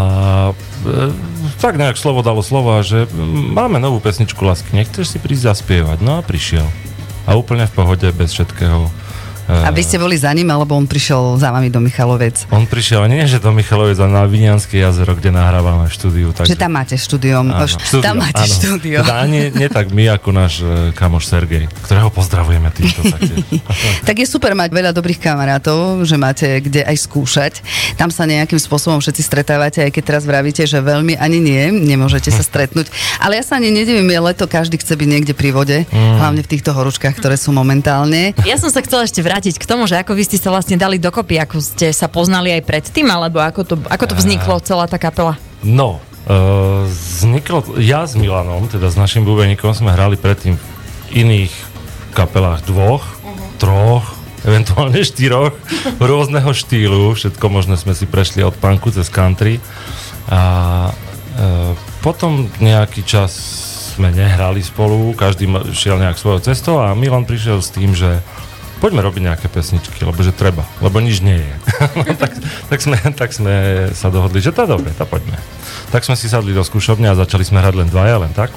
e, 0.87 1.11
tak 1.59 1.75
nejak 1.75 1.99
slovo 1.99 2.23
dalo 2.23 2.39
slovo, 2.39 2.79
a 2.79 2.81
že 2.81 3.03
mm, 3.11 3.51
máme 3.51 3.83
novú 3.83 3.99
pesničku 3.99 4.39
Lásky, 4.39 4.71
nechceš 4.71 5.11
si 5.11 5.17
prísť 5.19 5.51
zaspievať? 5.51 5.99
No 5.99 6.17
a 6.17 6.25
prišiel. 6.25 6.65
A 7.27 7.35
úplne 7.35 7.67
v 7.67 7.75
pohode, 7.75 8.07
bez 8.15 8.31
všetkého. 8.31 8.87
A 9.47 9.69
vy 9.69 9.81
ste 9.81 9.97
boli 9.97 10.15
za 10.15 10.29
ním, 10.31 10.47
alebo 10.47 10.73
on 10.73 10.85
prišiel 10.85 11.35
za 11.35 11.49
vami 11.49 11.67
do 11.67 11.79
Michalovec? 11.79 12.45
On 12.49 12.63
prišiel, 12.63 13.05
nie 13.05 13.25
že 13.25 13.37
do 13.37 13.49
Michalovec, 13.49 13.97
ale 13.97 14.11
na 14.11 14.23
Vinianské 14.23 14.77
jazero, 14.77 15.13
kde 15.13 15.29
nahrávame 15.29 15.87
štúdiu. 15.87 16.29
Že 16.33 16.55
tam 16.55 16.71
máte 16.73 16.95
štúdium. 16.95 17.49
Áno, 17.49 17.65
štúdio, 17.65 18.01
tam 18.01 18.15
máte 18.19 18.43
áno. 18.43 18.53
štúdio. 18.53 18.99
Teda 19.01 19.25
nie, 19.25 19.49
nie 19.51 19.67
tak 19.67 19.89
my, 19.89 20.03
ako 20.13 20.29
náš 20.31 20.53
e, 20.59 20.91
kamoš 20.93 21.27
Sergej, 21.27 21.65
ktorého 21.83 22.09
pozdravujeme 22.09 22.69
týmto. 22.71 23.01
Tak 24.01 24.15
je 24.17 24.27
super 24.27 24.53
mať 24.57 24.71
veľa 24.73 24.91
dobrých 24.91 25.21
kamarátov, 25.21 26.03
že 26.03 26.15
máte 26.17 26.47
kde 26.59 26.83
aj 26.83 26.97
skúšať. 26.99 27.53
Tam 27.95 28.09
sa 28.09 28.25
nejakým 28.25 28.57
spôsobom 28.57 28.99
všetci 28.99 29.21
stretávate, 29.21 29.79
aj 29.85 29.91
keď 29.93 30.03
teraz 30.03 30.23
vravíte, 30.25 30.63
že 30.65 30.81
veľmi 30.81 31.15
ani 31.15 31.37
nie, 31.39 31.63
nemôžete 31.71 32.29
sa 32.29 32.41
stretnúť. 32.49 32.89
Ale 33.19 33.37
ja 33.37 33.43
sa 33.45 33.57
ani 33.57 33.69
nedivím, 33.71 34.09
je 34.09 34.19
leto, 34.19 34.45
každý 34.45 34.77
chce 34.77 34.93
byť 34.95 35.07
niekde 35.07 35.33
pri 35.33 35.51
vode, 35.51 35.77
Mm. 35.91 36.17
hlavne 36.19 36.41
v 36.41 36.49
týchto 36.49 36.71
horúčkach, 36.71 37.15
ktoré 37.15 37.35
sú 37.35 37.51
momentálne. 37.51 38.31
Ja 38.43 38.55
som 38.55 38.69
sa 38.69 38.79
chcela 38.79 39.03
ešte 39.03 39.19
vrátiť 39.31 39.63
k 39.63 39.63
tomu, 39.63 39.87
že 39.87 39.95
ako 39.95 40.11
vy 40.11 40.27
ste 40.27 40.35
sa 40.35 40.51
vlastne 40.51 40.75
dali 40.75 40.99
dokopy, 40.99 41.39
ako 41.39 41.63
ste 41.63 41.95
sa 41.95 42.11
poznali 42.11 42.51
aj 42.51 42.67
predtým, 42.67 43.07
alebo 43.07 43.39
ako 43.39 43.61
to, 43.63 43.75
ako 43.87 44.11
to 44.11 44.15
vzniklo 44.19 44.59
celá 44.59 44.91
tá 44.91 44.99
kapela. 44.99 45.39
No, 45.63 46.03
uh, 46.27 46.83
vzniklo, 46.83 47.79
ja 47.79 48.03
s 48.03 48.19
Milanom, 48.19 48.67
teda 48.67 48.91
s 48.91 48.99
našim 48.99 49.23
bubeníkom, 49.23 49.71
sme 49.71 49.95
hrali 49.95 50.19
predtým 50.19 50.59
v 50.59 50.63
iných 51.15 51.53
kapelách 52.11 52.67
dvoch, 52.67 53.07
troch, 53.55 54.03
eventuálne 54.43 54.99
štyroch, 54.99 55.55
rôzneho 56.03 56.51
štýlu, 56.51 57.15
všetko 57.15 57.45
možné 57.47 57.79
sme 57.79 57.95
si 57.95 58.03
prešli 58.03 58.43
od 58.43 58.51
punku 58.59 58.91
cez 58.91 59.07
country. 59.07 59.63
A 60.27 60.41
uh, 60.91 61.71
potom 62.03 62.51
nejaký 62.59 63.07
čas 63.07 63.31
sme 63.95 64.11
nehrali 64.11 64.59
spolu, 64.59 65.15
každý 65.15 65.47
šiel 65.71 66.03
nejak 66.03 66.19
svojou 66.19 66.43
cestou 66.43 66.83
a 66.83 66.91
Milan 66.99 67.23
prišiel 67.23 67.63
s 67.63 67.71
tým, 67.71 67.95
že 67.95 68.19
poďme 68.81 69.05
robiť 69.05 69.21
nejaké 69.29 69.47
pesničky, 69.47 70.01
lebo 70.01 70.17
že 70.25 70.33
treba, 70.33 70.65
lebo 70.81 70.97
nič 70.97 71.21
nie 71.21 71.37
je. 71.37 71.55
no, 72.01 72.13
tak, 72.17 72.33
tak, 72.67 72.79
sme, 72.81 72.97
tak 73.13 73.29
sme 73.29 73.53
sa 73.93 74.09
dohodli, 74.09 74.41
že 74.41 74.49
to 74.49 74.65
dobre, 74.65 74.89
to 74.97 75.05
poďme. 75.05 75.37
Tak 75.93 76.01
sme 76.01 76.17
si 76.17 76.25
sadli 76.25 76.51
do 76.51 76.65
skúšovne 76.65 77.05
a 77.05 77.13
začali 77.13 77.45
sme 77.45 77.61
hrať 77.61 77.75
len 77.77 77.89
dvaja, 77.93 78.17
len 78.17 78.33
tak. 78.33 78.49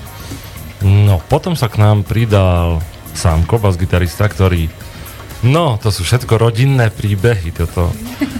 No, 0.81 1.21
potom 1.28 1.52
sa 1.52 1.69
k 1.69 1.76
nám 1.76 2.09
pridal 2.09 2.81
Sámko, 3.14 3.61
bas-gitarista, 3.61 4.26
ktorý 4.26 4.66
No, 5.45 5.77
to 5.77 5.93
sú 5.93 6.09
všetko 6.09 6.41
rodinné 6.41 6.89
príbehy. 6.89 7.53
Toto. 7.53 7.93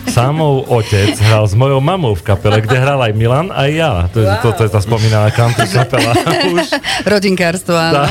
Sámov 0.09 0.73
otec 0.73 1.13
hral 1.21 1.45
s 1.45 1.53
mojou 1.53 1.83
mamou 1.85 2.17
v 2.17 2.25
kapele, 2.25 2.65
kde 2.65 2.81
hral 2.81 2.97
aj 3.05 3.13
Milan, 3.13 3.53
aj 3.53 3.71
ja. 3.75 3.93
To, 4.09 4.25
wow. 4.25 4.41
to, 4.41 4.49
to 4.57 4.63
je 4.65 4.71
tá 4.73 4.81
spomínaná 4.81 5.29
country 5.35 5.69
kapela. 5.69 6.17
Už 6.55 6.71
Rodinkárstvo, 7.05 7.77
áno. 7.77 8.09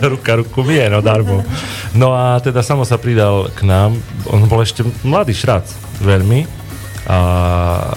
ruka 0.16 0.40
ruku 0.40 0.64
vie, 0.64 0.86
no 0.88 1.04
darmo. 1.04 1.44
No 1.92 2.16
a 2.16 2.40
teda 2.40 2.64
samo 2.64 2.88
sa 2.88 2.96
pridal 2.96 3.52
k 3.52 3.68
nám, 3.68 4.00
on 4.32 4.48
bol 4.48 4.64
ešte 4.64 4.86
mladý 5.04 5.36
šrac, 5.36 5.68
veľmi. 6.00 6.48
A, 7.08 7.18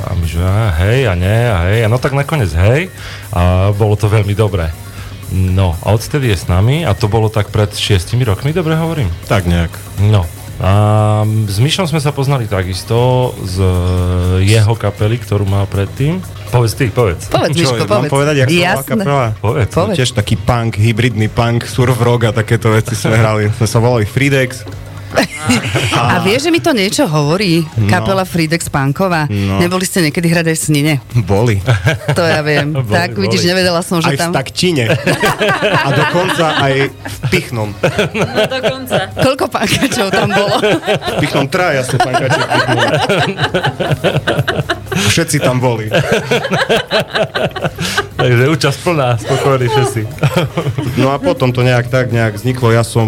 a 0.07 0.11
my 0.15 0.23
že 0.23 0.39
a, 0.39 0.71
hej 0.83 1.03
a 1.07 1.13
nie 1.19 1.39
a 1.51 1.57
hej, 1.67 1.79
a 1.83 1.87
no 1.91 1.99
tak 1.99 2.15
nakoniec 2.15 2.47
hej 2.55 2.87
a 3.35 3.75
bolo 3.75 3.99
to 3.99 4.07
veľmi 4.07 4.31
dobré. 4.31 4.71
No 5.31 5.79
a 5.79 5.95
odtedy 5.95 6.27
je 6.27 6.37
s 6.43 6.45
nami 6.51 6.83
a 6.83 6.91
to 6.91 7.07
bolo 7.07 7.31
tak 7.31 7.49
pred 7.55 7.71
šiestimi 7.71 8.27
rokmi, 8.27 8.51
dobre 8.51 8.75
hovorím? 8.75 9.07
Tak 9.31 9.47
nejak. 9.47 9.71
No. 10.11 10.27
A 10.61 10.71
s 11.49 11.57
Myšom 11.57 11.89
sme 11.89 11.97
sa 11.97 12.13
poznali 12.13 12.45
takisto 12.45 13.31
z 13.41 13.57
jeho 14.45 14.77
kapely, 14.77 15.17
ktorú 15.17 15.41
mal 15.49 15.65
predtým. 15.65 16.21
Povedz 16.53 16.77
ty, 16.77 16.93
povedz. 16.93 17.33
Povedz, 17.33 17.57
Čo, 17.57 17.73
Miško, 17.73 17.83
mám 17.89 18.05
povedz. 18.05 18.11
povedať, 18.13 18.35
jak 18.45 18.47
Jasné. 18.51 18.85
kapela? 18.85 19.27
Povedz. 19.41 19.71
Povedz. 19.73 19.97
tiež 19.97 20.11
taký 20.13 20.35
punk, 20.37 20.77
hybridný 20.77 21.33
punk, 21.33 21.65
surf 21.65 21.97
rock 21.97 22.29
a 22.29 22.31
takéto 22.35 22.69
veci 22.77 22.93
sme 22.93 23.17
hrali. 23.17 23.49
Sme 23.57 23.65
sa 23.65 23.79
volali 23.81 24.05
Freedex 24.05 24.61
A 25.91 26.23
vieš, 26.23 26.47
že 26.47 26.51
mi 26.53 26.63
to 26.63 26.71
niečo 26.71 27.03
hovorí? 27.07 27.65
Kapela 27.89 28.23
Fridex 28.23 28.71
Pankova. 28.71 29.27
No. 29.27 29.59
Neboli 29.59 29.83
ste 29.83 30.01
niekedy 30.05 30.27
hrať 30.31 30.45
aj 30.53 30.57
v 30.57 30.61
Snine? 30.61 30.93
Boli. 31.23 31.59
To 32.15 32.23
ja 32.23 32.39
viem. 32.41 32.71
Boli, 32.75 32.87
tak 32.87 33.13
vidíš, 33.15 33.43
boli. 33.43 33.51
nevedela 33.51 33.81
som, 33.83 33.99
že 33.99 34.13
Aj 34.13 34.15
v 34.15 34.19
tam... 34.19 34.31
Takčine. 34.31 34.85
A 35.85 35.89
dokonca 35.91 36.45
aj 36.61 36.73
v 36.89 37.15
Pichnom. 37.29 37.69
No 38.15 38.43
dokonca. 38.47 39.11
Koľko 39.19 39.45
pankačov 39.51 40.07
tam 40.11 40.29
bolo? 40.31 40.55
V 40.61 41.15
Pichnom 41.19 41.47
traja 41.51 41.83
sú 41.83 41.99
pankači 41.99 42.39
v 42.39 42.47
Pichnom. 42.47 42.81
Všetci 44.91 45.39
tam 45.39 45.63
boli. 45.63 45.87
Takže 48.21 48.43
účasť 48.53 48.79
plná, 48.85 49.09
spokojní 49.17 49.67
všetci. 49.71 50.01
No 51.01 51.09
a 51.09 51.17
potom 51.17 51.49
to 51.49 51.65
nejak 51.65 51.89
tak 51.89 52.13
nejak 52.13 52.37
vzniklo. 52.37 52.69
Ja 52.69 52.85
som, 52.85 53.07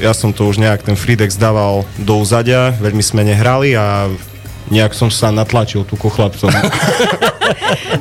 ja 0.00 0.16
som 0.16 0.32
to 0.32 0.48
už 0.48 0.56
nejak 0.56 0.86
ten 0.86 0.96
Fridex 0.96 1.36
dával 1.36 1.84
do 2.00 2.22
úzadia, 2.22 2.72
veľmi 2.80 3.04
sme 3.04 3.26
nehrali 3.26 3.76
a 3.76 4.08
nejak 4.72 4.96
som 4.96 5.12
sa 5.12 5.30
natlačil 5.30 5.86
tu 5.86 5.94
ku 5.94 6.10
chlapcom. 6.10 6.50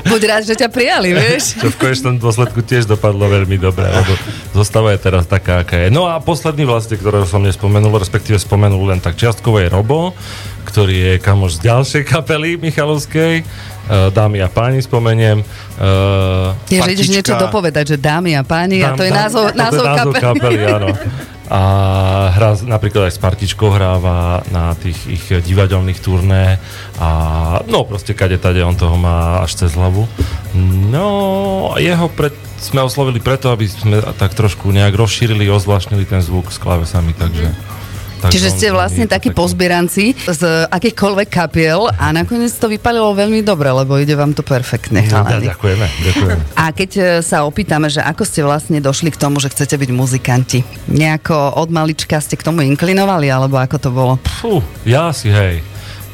Buď 0.05 0.21
rád, 0.25 0.43
že 0.49 0.57
ťa 0.57 0.69
prijali, 0.73 1.13
vieš? 1.13 1.61
Čo 1.61 1.69
v 1.69 1.77
konečnom 1.77 2.17
dôsledku 2.17 2.65
tiež 2.65 2.89
dopadlo 2.89 3.29
veľmi 3.29 3.57
dobre, 3.61 3.85
lebo 3.85 4.13
zostava 4.53 4.93
je 4.93 4.99
teraz 5.01 5.29
taká, 5.29 5.61
aká 5.61 5.85
je. 5.85 5.93
No 5.93 6.09
a 6.09 6.17
posledný 6.17 6.65
vlastne, 6.65 6.97
ktorého 6.97 7.29
som 7.29 7.45
nespomenul, 7.45 7.93
respektíve 8.01 8.41
spomenul 8.41 8.81
len 8.89 8.99
tak 9.01 9.13
čiastkovo 9.13 9.61
je 9.61 9.69
Robo, 9.69 10.17
ktorý 10.65 10.95
je 10.97 11.13
kamoš 11.21 11.61
z 11.61 11.69
ďalšej 11.69 12.03
kapely 12.09 12.57
Michalovskej. 12.57 13.45
Uh, 13.85 14.09
dámy 14.09 14.41
a 14.41 14.49
páni 14.49 14.81
spomeniem. 14.81 15.45
Uh, 15.77 16.57
Je, 16.65 16.81
že 16.81 16.89
ideš 16.89 17.09
niečo 17.13 17.37
dopovedať, 17.37 17.93
že 17.93 17.97
dámy 18.01 18.33
a 18.33 18.41
páni, 18.41 18.81
a 18.81 18.97
to 18.97 19.05
je 19.05 19.13
názov, 19.13 19.53
názov, 19.53 19.85
názov 19.85 20.13
kapely. 20.17 20.57
kapely. 20.57 20.63
áno. 20.65 20.89
A 21.45 21.61
hrá 22.33 22.57
z- 22.57 22.65
napríklad 22.65 23.05
aj 23.05 23.13
s 23.13 23.21
Partičkou 23.21 23.69
hráva 23.69 24.41
na 24.49 24.73
tých 24.73 24.97
ich 25.05 25.25
divadelných 25.29 26.01
turné 26.01 26.57
a 26.97 27.09
no 27.69 27.85
proste 27.85 28.17
kade 28.17 28.41
tade 28.41 28.65
on 28.65 28.73
toho 28.73 28.97
má 28.97 29.45
až 29.45 29.53
cez 29.53 29.77
hlavu. 29.77 30.09
No 30.89 31.77
jeho 31.77 32.09
pred, 32.09 32.33
sme 32.57 32.81
oslovili 32.81 33.21
preto, 33.21 33.53
aby 33.53 33.69
sme 33.69 34.01
tak 34.17 34.33
trošku 34.33 34.73
nejak 34.73 34.97
rozšírili, 34.97 35.45
ozvláštnili 35.45 36.09
ten 36.09 36.25
zvuk 36.25 36.49
s 36.49 36.57
klávesami, 36.57 37.13
takže... 37.13 37.53
takže 38.25 38.33
Čiže 38.35 38.49
ste 38.49 38.67
vlastne 38.73 39.05
takí 39.05 39.29
taký- 39.29 39.37
pozbieranci 39.37 40.05
z 40.25 40.41
akýchkoľvek 40.69 41.27
kapiel 41.29 41.89
a 41.89 42.09
nakoniec 42.09 42.51
to 42.55 42.69
vypalilo 42.69 43.13
veľmi 43.13 43.45
dobre, 43.45 43.69
lebo 43.69 43.97
ide 44.01 44.17
vám 44.17 44.33
to 44.33 44.41
perfektne, 44.41 45.05
No, 45.05 45.21
ďakujeme, 45.21 45.87
ďakujeme. 46.01 46.41
A 46.61 46.73
keď 46.73 46.91
e, 46.97 47.03
sa 47.21 47.45
opýtame, 47.45 47.87
že 47.87 48.01
ako 48.01 48.23
ste 48.25 48.41
vlastne 48.41 48.77
došli 48.81 49.13
k 49.13 49.17
tomu, 49.21 49.37
že 49.37 49.53
chcete 49.53 49.77
byť 49.77 49.89
muzikanti? 49.93 50.59
Nejako 50.89 51.61
od 51.61 51.69
malička 51.69 52.17
ste 52.19 52.35
k 52.35 52.45
tomu 52.45 52.65
inklinovali, 52.65 53.29
alebo 53.29 53.55
ako 53.61 53.77
to 53.77 53.89
bolo? 53.93 54.13
Fú, 54.41 54.59
ja 54.83 55.13
si 55.13 55.29
hej. 55.29 55.61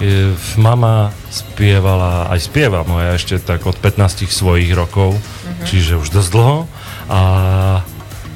E, 0.01 0.33
Mama 0.57 1.13
spievala, 1.29 2.27
aj 2.33 2.39
spieva 2.51 2.81
moja 2.83 3.15
ešte 3.15 3.37
tak 3.39 3.63
od 3.69 3.77
15 3.77 4.27
svojich 4.27 4.73
rokov, 4.73 5.15
čiže 5.69 5.95
už 6.01 6.09
dosť 6.09 6.29
dlho. 6.33 6.57
A 7.11 7.21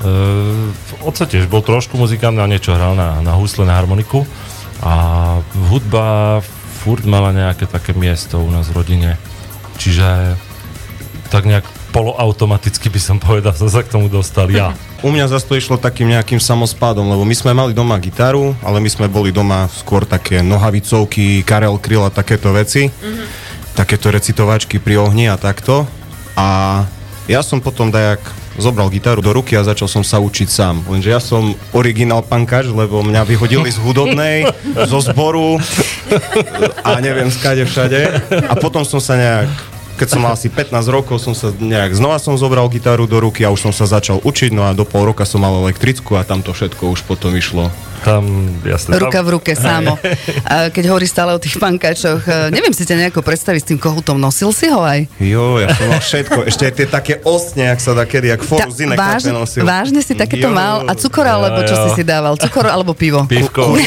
e, 0.05 1.01
oco 1.01 1.23
tiež 1.25 1.49
bol 1.49 1.65
trošku 1.65 1.97
muzikant 1.97 2.37
a 2.37 2.45
niečo 2.45 2.77
hral 2.77 2.93
na, 2.93 3.19
na 3.25 3.33
husle, 3.33 3.65
na 3.65 3.73
harmoniku. 3.73 4.21
A 4.85 4.93
hudba 5.73 6.39
furt 6.85 7.01
mala 7.09 7.33
nejaké 7.33 7.65
také 7.65 7.97
miesto 7.97 8.37
u 8.37 8.53
nás 8.53 8.69
v 8.69 8.77
rodine. 8.77 9.11
Čiže 9.81 10.37
tak 11.33 11.49
nejak 11.49 11.65
poloautomaticky 11.89 12.91
by 12.91 13.01
som 13.01 13.17
povedal, 13.17 13.55
som 13.55 13.71
sa 13.71 13.81
k 13.81 13.89
tomu 13.89 14.11
dostal 14.11 14.51
ja. 14.51 14.75
U 14.99 15.09
mňa 15.09 15.31
zase 15.31 15.47
to 15.47 15.55
išlo 15.55 15.79
takým 15.79 16.11
nejakým 16.11 16.43
samospádom, 16.43 17.07
lebo 17.07 17.23
my 17.23 17.35
sme 17.35 17.55
mali 17.55 17.71
doma 17.71 17.95
gitaru, 17.97 18.51
ale 18.59 18.83
my 18.83 18.89
sme 18.91 19.07
boli 19.07 19.31
doma 19.31 19.71
skôr 19.71 20.03
také 20.03 20.43
nohavicovky, 20.43 21.41
Karel 21.47 21.79
Kryl 21.79 22.03
a 22.03 22.11
takéto 22.11 22.51
veci. 22.51 22.91
Takéto 23.75 24.11
recitovačky 24.11 24.79
pri 24.79 24.99
ohni 24.99 25.31
a 25.31 25.39
takto. 25.39 25.87
A 26.35 26.83
ja 27.31 27.41
som 27.41 27.63
potom 27.63 27.89
dajak 27.89 28.21
zobral 28.57 28.87
gitaru 28.91 29.19
do 29.19 29.31
ruky 29.35 29.55
a 29.55 29.67
začal 29.67 29.87
som 29.87 30.03
sa 30.03 30.19
učiť 30.23 30.47
sám. 30.47 30.75
Lenže 30.87 31.09
ja 31.11 31.19
som 31.19 31.55
originál 31.75 32.23
pankač, 32.23 32.67
lebo 32.67 33.03
mňa 33.03 33.27
vyhodili 33.27 33.67
z 33.71 33.79
hudobnej, 33.83 34.47
zo 34.91 34.99
zboru 35.03 35.59
a 36.83 36.99
neviem 37.03 37.31
skade 37.31 37.67
všade. 37.67 38.31
A 38.47 38.53
potom 38.55 38.87
som 38.87 38.99
sa 39.03 39.19
nejak 39.19 39.75
keď 39.95 40.07
som 40.11 40.27
mal 40.27 40.35
asi 40.35 40.51
15 40.51 40.75
rokov, 40.91 41.23
som 41.23 41.31
sa 41.31 41.55
nejak 41.55 41.95
znova 41.95 42.19
som 42.19 42.35
zobral 42.35 42.67
gitaru 42.67 43.07
do 43.07 43.15
ruky 43.23 43.47
a 43.47 43.51
už 43.55 43.71
som 43.71 43.73
sa 43.73 43.87
začal 43.87 44.19
učiť, 44.19 44.51
no 44.51 44.67
a 44.67 44.75
do 44.75 44.83
pol 44.83 45.07
roka 45.07 45.23
som 45.23 45.39
mal 45.39 45.55
elektrickú 45.63 46.19
a 46.19 46.27
tam 46.27 46.43
to 46.43 46.51
všetko 46.51 46.91
už 46.91 47.07
potom 47.07 47.31
išlo. 47.31 47.71
Tam, 48.05 48.21
jasne. 48.61 49.01
Ruka 49.01 49.17
tam, 49.17 49.25
v 49.25 49.29
ruke, 49.33 49.57
samo. 49.57 49.97
Keď 50.75 50.83
hovorí 50.85 51.09
stále 51.09 51.33
o 51.33 51.41
tých 51.41 51.57
pankáčoch, 51.57 52.21
e, 52.21 52.53
neviem 52.53 52.69
si 52.69 52.85
ťa 52.85 53.01
nejako 53.01 53.25
predstaviť 53.25 53.61
s 53.65 53.67
tým 53.73 53.81
kohutom. 53.81 54.21
Nosil 54.21 54.53
si 54.53 54.69
ho 54.69 54.85
aj? 54.85 55.09
Jo, 55.17 55.57
ja 55.57 55.73
som 55.73 55.89
mal 55.89 55.97
všetko. 55.97 56.45
Ešte 56.45 56.69
aj 56.69 56.73
tie 56.77 56.85
také 56.85 57.13
ostne, 57.25 57.73
jak 57.73 57.81
sa 57.81 57.97
da 57.97 58.05
kedy, 58.05 58.29
jak 58.29 58.41
Ta, 58.41 58.45
foru 58.45 58.69
zinek 58.69 58.93
váž, 58.93 59.25
nosil. 59.25 59.65
vážne 59.65 60.05
si 60.05 60.13
takéto 60.13 60.47
Jo. 60.47 60.53
mal? 60.53 60.85
A 60.85 60.93
cukor 60.93 61.25
alebo 61.25 61.65
čo 61.65 61.73
Jo, 61.73 61.89
si 61.89 61.97
si 61.97 62.03
dával? 62.05 62.37
Cukor 62.37 62.69
alebo 62.69 62.93
pivo? 62.93 63.25
Pivko. 63.25 63.73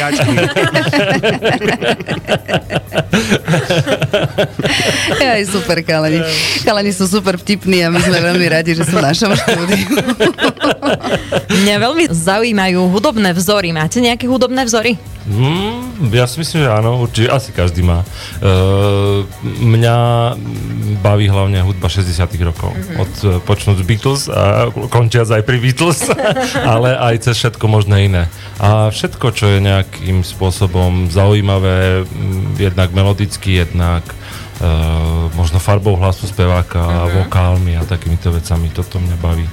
Aj 5.19 5.41
super, 5.45 5.79
chalani. 5.79 6.19
Chalani 6.63 6.91
sú 6.91 7.05
super 7.05 7.37
vtipní 7.37 7.85
a 7.85 7.87
my 7.89 7.99
sme 7.99 8.19
veľmi 8.19 8.45
radi, 8.49 8.73
že 8.73 8.83
sú 8.83 8.97
v 8.97 9.05
našom 9.05 9.31
štúdiu. 9.31 9.87
Mňa 11.63 11.75
veľmi 11.77 12.03
zaujímajú 12.09 12.79
hudobné 12.89 13.31
vzory. 13.31 13.71
Máte 13.71 14.01
nejaké 14.09 14.25
hudobné 14.25 14.65
vzory? 14.65 14.97
Mm, 15.29 16.09
ja 16.09 16.25
si 16.25 16.41
myslím, 16.41 16.65
že 16.65 16.71
áno, 16.73 17.05
určite, 17.05 17.29
asi 17.29 17.53
každý 17.53 17.85
má. 17.85 18.01
Uh, 18.41 19.27
mňa 19.45 19.95
baví 21.05 21.29
hlavne 21.29 21.61
hudba 21.61 21.85
60 21.85 22.25
rokov. 22.41 22.73
Mm-hmm. 22.73 22.97
Od 22.97 23.11
uh, 23.23 23.29
počnúť 23.45 23.77
z 23.77 23.85
Beatles 23.85 24.21
a 24.25 24.73
končiac 24.89 25.29
aj 25.29 25.43
pri 25.45 25.57
Beatles, 25.61 26.09
ale 26.73 26.97
aj 26.97 27.29
cez 27.29 27.35
všetko 27.37 27.65
možné 27.69 28.09
iné. 28.09 28.23
A 28.57 28.89
všetko, 28.89 29.29
čo 29.37 29.53
je 29.53 29.61
nejakým 29.61 30.25
spôsobom 30.25 31.13
zaujímavé, 31.13 32.07
mm, 32.09 32.57
jednak 32.57 32.89
melodicky, 32.95 33.61
jednak 33.61 34.01
uh, 34.63 35.29
možno 35.37 35.61
farbou 35.61 35.93
hlasu 35.99 36.25
speváka, 36.25 36.81
mm-hmm. 36.81 37.15
vokálmi 37.27 37.73
a 37.77 37.85
takýmito 37.85 38.33
vecami, 38.33 38.73
toto 38.73 38.97
mňa 38.97 39.17
baví. 39.21 39.45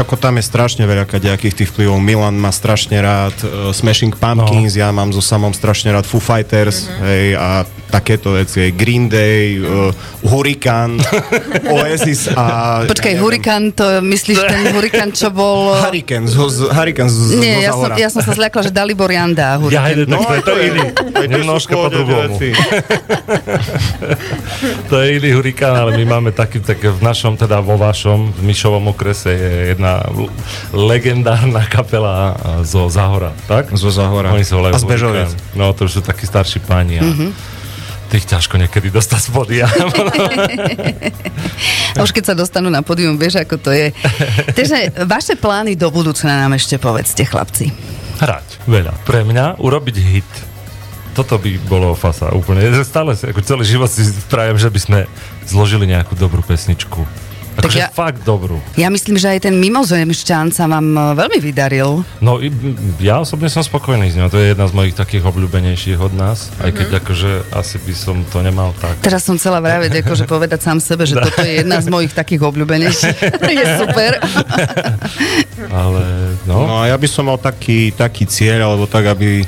Ako 0.00 0.16
tam 0.16 0.40
je 0.40 0.44
strašne 0.44 0.88
veľa 0.88 1.04
kadejakých 1.04 1.52
tých 1.52 1.68
vplyvov. 1.68 2.00
Milan 2.00 2.40
má 2.40 2.48
strašne 2.48 2.96
rád 2.96 3.36
uh, 3.44 3.76
Smashing 3.76 4.16
Pumpkins, 4.16 4.72
no. 4.72 4.80
ja 4.80 4.88
mám 4.88 5.12
so 5.12 5.20
samom 5.20 5.52
strašne 5.52 5.92
rád 5.92 6.08
Foo 6.08 6.16
Fighters, 6.16 6.88
mm-hmm. 6.88 7.04
hej, 7.04 7.26
a 7.36 7.48
takéto 7.92 8.32
veci, 8.32 8.64
hej, 8.64 8.72
Green 8.72 9.12
Day, 9.12 9.60
uh, 9.60 9.92
Hurricane, 10.24 10.96
Oasis 11.76 12.32
a... 12.32 12.88
Počkaj, 12.88 13.20
hurikán, 13.20 13.76
to 13.76 14.00
myslíš 14.00 14.40
ten 14.48 14.72
hurikán, 14.72 15.12
čo 15.12 15.28
bol... 15.28 15.76
Hurricane, 15.76 16.24
zo, 16.24 16.48
z, 16.48 16.72
Hurricane 16.72 17.12
z, 17.12 17.36
Nie, 17.36 17.56
zo 17.60 17.60
ja 17.60 17.70
som, 17.76 17.90
ja 17.92 18.08
som 18.08 18.22
sa 18.24 18.32
zľakla, 18.32 18.60
že 18.64 18.72
Dalibor 18.72 19.12
Janda 19.12 19.60
a 19.60 19.68
Ja, 19.68 19.92
hurikán. 19.92 20.08
tak 20.08 20.24
to 20.24 20.32
je 20.32 20.40
to 20.40 20.54
iný. 20.56 20.86
Nemnožka 21.28 21.76
po 21.76 21.92
druhomu. 21.92 22.40
To 24.88 24.94
je 25.04 25.06
iný 25.20 25.30
hurikán, 25.36 25.76
ale 25.76 26.00
my 26.00 26.04
máme 26.16 26.30
taký, 26.32 26.64
tak 26.64 26.80
v 26.80 27.00
našom, 27.04 27.36
teda 27.36 27.60
vo 27.60 27.76
vašom, 27.76 28.32
v 28.32 28.40
Mišovom 28.40 28.88
okrese 28.88 29.36
je 29.36 29.52
jedna 29.82 30.06
legendárna 30.70 31.66
kapela 31.66 32.14
a, 32.14 32.26
zo 32.62 32.86
Zahora, 32.86 33.34
tak? 33.50 33.74
Zo 33.74 33.90
Zahora. 33.90 34.30
Oni 34.30 34.46
volajú 34.46 34.74
A 34.74 34.78
z 34.78 34.86
Bežoviec. 34.86 35.30
No, 35.58 35.74
to 35.74 35.90
už 35.90 35.98
sú 35.98 36.00
takí 36.06 36.22
starší 36.22 36.62
páni 36.62 37.02
a 37.02 37.04
tých 38.12 38.28
ťažko 38.28 38.60
niekedy 38.60 38.92
dostať 38.92 39.20
z 39.24 39.28
podia. 39.32 39.66
A 41.96 42.04
už 42.04 42.12
keď 42.12 42.24
sa 42.28 42.34
dostanú 42.36 42.68
na 42.68 42.84
pódium, 42.84 43.16
vieš, 43.16 43.40
ako 43.40 43.56
to 43.56 43.72
je. 43.72 43.88
Takže 44.52 45.08
vaše 45.08 45.32
plány 45.32 45.80
do 45.80 45.88
budúcna 45.88 46.44
nám 46.44 46.60
ešte 46.60 46.76
povedzte, 46.76 47.24
chlapci. 47.24 47.72
Hrať 48.20 48.68
veľa. 48.68 48.92
Pre 49.08 49.24
mňa 49.24 49.56
urobiť 49.56 49.96
hit. 49.96 50.28
Toto 51.16 51.40
by 51.40 51.56
bolo 51.64 51.96
fasa 51.96 52.36
úplne. 52.36 52.68
Stále 52.84 53.16
ako 53.16 53.40
celý 53.40 53.64
život 53.64 53.88
si 53.88 54.04
prajem, 54.28 54.60
že 54.60 54.68
by 54.68 54.80
sme 54.80 54.98
zložili 55.48 55.88
nejakú 55.88 56.12
dobrú 56.12 56.44
pesničku. 56.44 57.31
Tak 57.52 57.62
Akože 57.62 57.78
ja- 57.78 57.88
fakt 57.88 58.20
dobrú. 58.22 58.56
Ja 58.74 58.88
myslím, 58.88 59.14
že 59.14 59.28
aj 59.28 59.44
ten 59.44 59.56
mimozemšťan 59.56 60.50
sa 60.50 60.64
vám 60.64 60.86
e, 60.90 61.00
veľmi 61.14 61.38
vydaril. 61.38 62.00
No 62.18 62.40
ja 62.98 63.18
osobne 63.18 63.46
som 63.46 63.60
spokojný 63.60 64.08
s 64.08 64.16
ňou, 64.16 64.26
to 64.26 64.36
je 64.36 64.50
jedna 64.50 64.64
z 64.64 64.72
mojich 64.72 64.92
takých 64.92 65.22
obľúbenejších 65.22 65.98
od 65.98 66.12
nás, 66.12 66.48
aj 66.58 66.70
keď 66.72 66.88
Mhm. 66.88 66.98
akože 66.98 67.30
asi 67.52 67.76
by 67.78 67.94
som 67.94 68.16
to 68.24 68.40
nemal 68.40 68.72
tak. 68.74 68.96
Teraz 69.00 69.22
som 69.22 69.36
chcela 69.36 69.58
vraviť, 69.58 70.00
akože 70.00 70.24
povedať 70.24 70.60
sám 70.60 70.78
sebe, 70.78 71.04
že 71.04 71.14
toto 71.20 71.40
je 71.40 71.60
jedna 71.60 71.78
z 71.78 71.88
mojich 71.88 72.12
takých 72.12 72.40
obľúbenejších. 72.42 73.18
je 73.52 73.64
super. 73.78 74.12
Ale 75.68 76.02
no, 76.44 76.56
No 76.62 76.74
a 76.78 76.86
ja 76.86 76.96
by 76.96 77.06
som 77.06 77.26
mal 77.26 77.36
taký, 77.36 77.90
taký 77.90 78.24
cieľ, 78.24 78.64
alebo 78.66 78.86
tak, 78.86 79.06
aby 79.06 79.44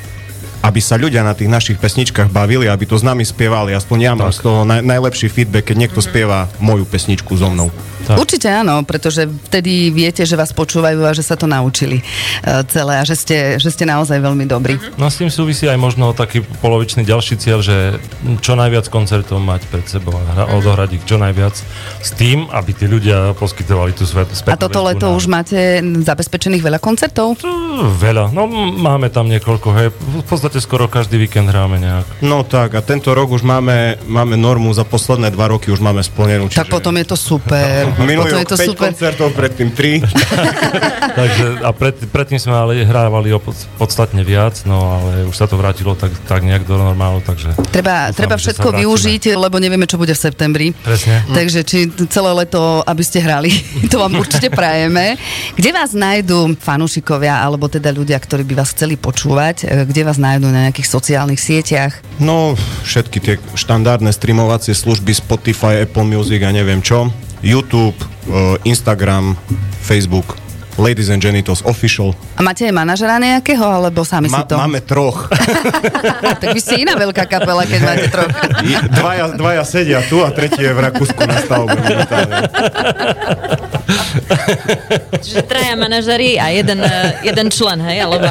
aby 0.64 0.80
sa 0.80 0.96
ľudia 0.96 1.20
na 1.20 1.36
tých 1.36 1.52
našich 1.52 1.76
pesničkách 1.76 2.32
bavili, 2.32 2.64
aby 2.72 2.88
to 2.88 2.96
s 2.96 3.04
nami 3.04 3.20
spievali. 3.20 3.76
Aspoň 3.76 3.98
ja 4.00 4.12
mám 4.16 4.32
z 4.32 4.40
toho 4.40 4.64
naj, 4.64 4.80
najlepší 4.80 5.28
feedback, 5.28 5.68
keď 5.68 5.76
niekto 5.76 6.00
spieva 6.00 6.48
moju 6.56 6.88
pesničku 6.88 7.36
so 7.36 7.52
mnou. 7.52 7.68
Tak. 8.04 8.20
Určite 8.20 8.52
áno, 8.52 8.84
pretože 8.84 9.24
vtedy 9.48 9.88
viete, 9.88 10.28
že 10.28 10.36
vás 10.36 10.52
počúvajú 10.52 11.08
a 11.08 11.16
že 11.16 11.24
sa 11.24 11.40
to 11.40 11.48
naučili 11.48 12.04
uh, 12.44 12.60
celé 12.68 13.00
a 13.00 13.04
že 13.04 13.16
ste, 13.16 13.36
že 13.56 13.72
ste 13.72 13.88
naozaj 13.88 14.20
veľmi 14.20 14.44
dobrí. 14.44 14.76
No 15.00 15.08
s 15.08 15.16
tým 15.16 15.32
súvisí 15.32 15.64
aj 15.64 15.80
možno 15.80 16.12
taký 16.12 16.44
polovičný 16.60 17.00
ďalší 17.00 17.40
cieľ, 17.40 17.64
že 17.64 17.96
čo 18.44 18.60
najviac 18.60 18.92
koncertov 18.92 19.40
mať 19.40 19.64
pred 19.72 19.88
sebou 19.88 20.12
a 20.16 20.52
odohrať 20.52 21.00
ich 21.00 21.04
čo 21.08 21.16
najviac 21.16 21.56
s 22.04 22.10
tým, 22.12 22.44
aby 22.52 22.76
tí 22.76 22.84
ľudia 22.84 23.32
poskytovali 23.40 23.96
tú 23.96 24.04
svet, 24.04 24.28
A 24.52 24.56
toto 24.60 24.84
leto 24.84 25.08
na... 25.08 25.16
už 25.16 25.24
máte 25.24 25.80
zabezpečených 25.80 26.60
veľa 26.60 26.78
koncertov? 26.84 27.40
Veľa. 27.96 28.36
No 28.36 28.44
máme 28.76 29.08
tam 29.08 29.32
niekoľko, 29.32 29.68
hej. 29.80 29.88
V 29.96 30.26
podstate 30.28 30.53
skoro 30.60 30.90
každý 30.90 31.18
víkend 31.18 31.48
hráme 31.48 31.78
nejak. 31.78 32.06
No 32.20 32.42
tak 32.44 32.74
a 32.74 32.80
tento 32.82 33.14
rok 33.14 33.30
už 33.30 33.42
máme, 33.46 33.96
máme 34.06 34.34
normu 34.36 34.74
za 34.74 34.84
posledné 34.84 35.30
dva 35.30 35.50
roky 35.50 35.70
už 35.70 35.80
máme 35.80 36.02
splnenú. 36.02 36.50
Čiže... 36.50 36.66
Tak 36.66 36.70
potom 36.70 36.94
je 36.98 37.06
to 37.06 37.16
super. 37.16 37.90
Minulý 38.10 38.42
rok 38.42 38.54
5 38.54 38.70
super. 38.70 38.90
koncertov, 38.90 39.32
predtým 39.32 39.70
3. 39.72 40.02
takže, 41.18 41.46
a 41.64 41.70
pred, 41.72 41.94
predtým 42.10 42.38
sme 42.38 42.54
ale 42.54 42.84
hrávali 42.84 43.32
o 43.32 43.40
podstatne 43.78 44.22
viac, 44.26 44.62
no 44.68 44.78
ale 45.00 45.26
už 45.30 45.34
sa 45.34 45.46
to 45.48 45.56
vrátilo 45.56 45.94
tak, 45.94 46.12
tak 46.28 46.42
nejak 46.44 46.68
do 46.68 46.76
normálu, 46.76 47.24
takže... 47.24 47.54
Treba, 47.70 48.10
dúfam, 48.10 48.18
treba 48.18 48.36
všetko 48.36 48.68
využiť, 48.84 49.22
lebo 49.38 49.56
nevieme, 49.58 49.88
čo 49.88 49.96
bude 49.96 50.12
v 50.12 50.20
septembri. 50.20 50.66
Presne. 50.82 51.24
Takže 51.30 51.60
či 51.64 51.88
celé 52.10 52.30
leto, 52.34 52.84
aby 52.84 53.02
ste 53.02 53.22
hrali, 53.22 53.50
to 53.92 53.96
vám 54.02 54.18
určite 54.18 54.52
prajeme. 54.52 55.16
Kde 55.54 55.70
vás 55.72 55.96
nájdú 55.96 56.58
fanúšikovia, 56.58 57.40
alebo 57.40 57.70
teda 57.70 57.94
ľudia, 57.94 58.18
ktorí 58.20 58.42
by 58.44 58.54
vás 58.60 58.74
chceli 58.74 58.98
počúvať? 58.98 59.86
Kde 59.88 60.02
vás 60.04 60.18
nájdú 60.20 60.43
na 60.50 60.68
nejakých 60.68 60.88
sociálnych 60.88 61.40
sieťach? 61.40 62.00
No, 62.20 62.58
všetky 62.84 63.18
tie 63.20 63.34
štandardné 63.56 64.12
streamovacie 64.12 64.76
služby 64.76 65.16
Spotify, 65.16 65.84
Apple 65.84 66.08
Music 66.08 66.42
a 66.44 66.50
neviem 66.52 66.80
čo. 66.84 67.08
YouTube, 67.44 67.96
uh, 68.28 68.56
Instagram, 68.64 69.36
Facebook, 69.84 70.36
Ladies 70.74 71.06
and 71.06 71.22
Genitals 71.22 71.62
Official. 71.62 72.18
A 72.34 72.42
máte 72.42 72.66
aj 72.66 72.74
manažera 72.74 73.22
nejakého, 73.22 73.62
alebo 73.62 74.02
sami 74.02 74.26
Ma, 74.26 74.42
si 74.42 74.50
to? 74.50 74.58
Máme 74.58 74.82
troch. 74.82 75.30
tak 76.42 76.50
vy 76.50 76.58
ste 76.58 76.82
iná 76.82 76.98
veľká 76.98 77.30
kapela, 77.30 77.62
keď 77.62 77.80
máte 77.86 78.06
troch. 78.10 78.30
dvaja, 78.98 79.24
dvaja 79.38 79.62
sedia 79.62 80.02
tu 80.10 80.18
a 80.26 80.34
tretí 80.34 80.66
je 80.66 80.72
v 80.74 80.80
Rakúsku 80.82 81.20
na 81.22 81.36
stavbe. 81.38 81.78
Čiže 85.22 85.40
traja 85.46 85.74
manažeri 85.78 86.42
a 86.42 86.50
jeden, 86.50 86.82
eh, 86.82 87.22
jeden 87.22 87.54
člen, 87.54 87.78
hej? 87.86 88.02
Alebo... 88.02 88.26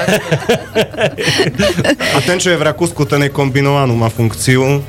a 1.95 2.17
ten, 2.27 2.38
čo 2.43 2.51
je 2.51 2.57
v 2.59 2.63
Rakúsku, 2.67 3.07
ten 3.07 3.23
je 3.23 3.31
kombinovanú, 3.31 3.95
má 3.95 4.12
funkciu 4.12 4.83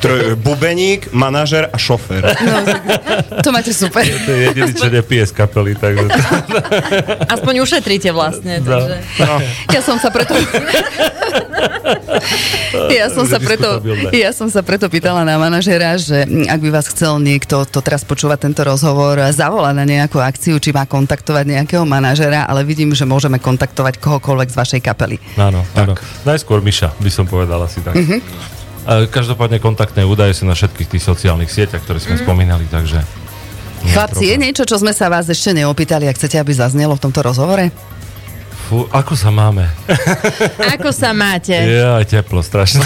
Tr- 0.00 0.38
bubeník, 0.38 1.12
manažer 1.12 1.68
a 1.68 1.76
šofér. 1.76 2.22
No, 2.24 2.58
to 3.42 3.48
máte 3.52 3.74
super. 3.74 4.06
To 4.06 4.30
je 4.30 4.40
jediný, 4.50 4.72
čo 4.72 4.88
nepije 4.88 5.24
z 5.28 5.32
kapely. 5.34 5.74
Takže... 5.76 6.08
Aspoň 7.28 7.54
ušetríte 7.60 8.08
vlastne. 8.14 8.62
No. 8.62 8.80
Takže... 8.80 8.96
No. 9.20 9.34
Ja 9.74 9.80
som 9.82 9.98
sa 9.98 10.08
preto... 10.14 10.32
ja, 12.88 13.10
som 13.12 13.26
sa 13.26 13.38
preto, 13.42 13.82
ja 14.14 14.30
som 14.32 14.48
sa 14.48 14.60
preto 14.62 14.86
pýtala 14.88 15.26
na 15.26 15.36
manažera, 15.36 15.98
že 15.98 16.24
ak 16.24 16.60
by 16.62 16.70
vás 16.70 16.86
chcel 16.88 17.18
niekto 17.20 17.66
to 17.68 17.82
teraz 17.84 18.06
počúvať 18.06 18.48
tento 18.48 18.62
rozhovor, 18.64 19.20
zavolať 19.34 19.74
na 19.74 19.84
nejakú 19.84 20.22
akciu, 20.22 20.56
či 20.62 20.70
má 20.72 20.86
kontaktovať 20.88 21.44
nejakého 21.44 21.84
manažera, 21.84 22.46
ale 22.46 22.62
vidím, 22.64 22.94
že 22.94 23.04
môžeme 23.04 23.36
kontaktovať 23.42 23.98
kohokoľvek 24.00 24.48
z 24.52 24.56
vašej 24.56 24.80
kapely. 24.80 25.16
Áno, 25.36 25.66
áno. 25.76 25.98
Najskôr 26.24 26.62
Miša, 26.64 26.94
by 27.00 27.10
som 27.10 27.24
povedal 27.28 27.60
asi 27.60 27.82
tak. 27.82 27.98
Uh-huh. 27.98 28.20
Každopádne 28.84 29.58
kontaktné 29.64 30.04
údaje 30.04 30.36
sú 30.36 30.44
na 30.44 30.52
všetkých 30.52 30.88
tých 30.96 31.04
sociálnych 31.04 31.48
sieťach, 31.48 31.80
ktoré 31.80 31.98
sme 32.00 32.20
mm. 32.20 32.22
spomínali, 32.22 32.66
takže... 32.68 33.00
Chlapci, 33.84 34.32
je 34.32 34.36
niečo, 34.40 34.64
čo 34.64 34.80
sme 34.80 34.96
sa 34.96 35.12
vás 35.12 35.28
ešte 35.28 35.52
neopýtali, 35.52 36.08
ak 36.08 36.16
chcete, 36.16 36.40
aby 36.40 36.56
zaznelo 36.56 36.96
v 36.96 37.04
tomto 37.04 37.20
rozhovore? 37.20 37.68
Fú, 38.64 38.88
ako 38.88 39.12
sa 39.12 39.28
máme? 39.28 39.68
Ako 40.74 40.88
sa 40.88 41.12
máte? 41.12 41.52
Ja, 41.52 42.00
teplo, 42.00 42.40
strašne. 42.40 42.80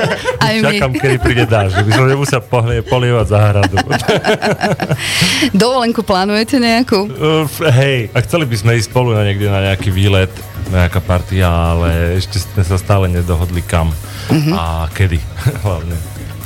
Aj 0.44 0.56
my. 0.56 0.80
Čakám, 0.80 0.92
kedy 0.96 1.16
príde 1.20 1.44
dáž, 1.44 1.76
že 1.76 1.84
by 1.84 1.90
som 1.92 2.04
nemusel 2.08 2.40
polievať 2.88 3.26
záhradu. 3.28 3.76
Dovolenku 5.60 6.00
plánujete 6.00 6.56
nejakú? 6.56 7.12
Uh, 7.12 7.44
hej, 7.76 8.08
a 8.16 8.24
chceli 8.24 8.48
by 8.48 8.56
sme 8.56 8.70
ísť 8.80 8.88
spolu 8.88 9.12
na 9.12 9.28
niekde 9.28 9.52
na 9.52 9.68
nejaký 9.68 9.92
výlet, 9.92 10.32
nejaká 10.68 11.00
partia, 11.00 11.48
ale 11.48 12.20
ešte 12.20 12.38
sme 12.38 12.62
sa 12.62 12.76
stále 12.76 13.08
nedohodli 13.08 13.64
kam 13.64 13.90
uh-huh. 13.92 14.54
a 14.54 14.64
kedy 14.92 15.18
hlavne. 15.64 15.96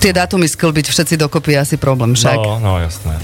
Tie 0.03 0.11
dátumy 0.11 0.51
sklbiť 0.51 0.91
všetci 0.91 1.15
dokopy 1.15 1.55
je 1.55 1.59
asi 1.63 1.77
problém 1.79 2.19
však. 2.19 2.35
No, 2.35 2.59
no 2.59 2.83
jasné. 2.83 3.15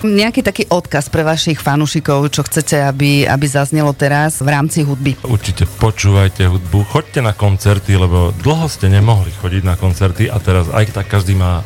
Nejaký 0.00 0.40
taký 0.40 0.64
odkaz 0.70 1.12
pre 1.12 1.20
vašich 1.20 1.60
fanúšikov, 1.60 2.32
čo 2.32 2.46
chcete, 2.46 2.80
aby, 2.80 3.28
aby 3.28 3.46
zaznelo 3.50 3.92
teraz 3.92 4.40
v 4.40 4.48
rámci 4.48 4.86
hudby? 4.86 5.20
Určite 5.26 5.68
počúvajte 5.68 6.48
hudbu, 6.48 6.86
choďte 6.88 7.20
na 7.20 7.36
koncerty, 7.36 7.98
lebo 7.98 8.32
dlho 8.40 8.70
ste 8.72 8.88
nemohli 8.88 9.34
chodiť 9.36 9.62
na 9.66 9.76
koncerty 9.76 10.32
a 10.32 10.40
teraz 10.40 10.70
aj 10.72 10.96
tak 10.96 11.12
každý 11.12 11.36
má 11.36 11.60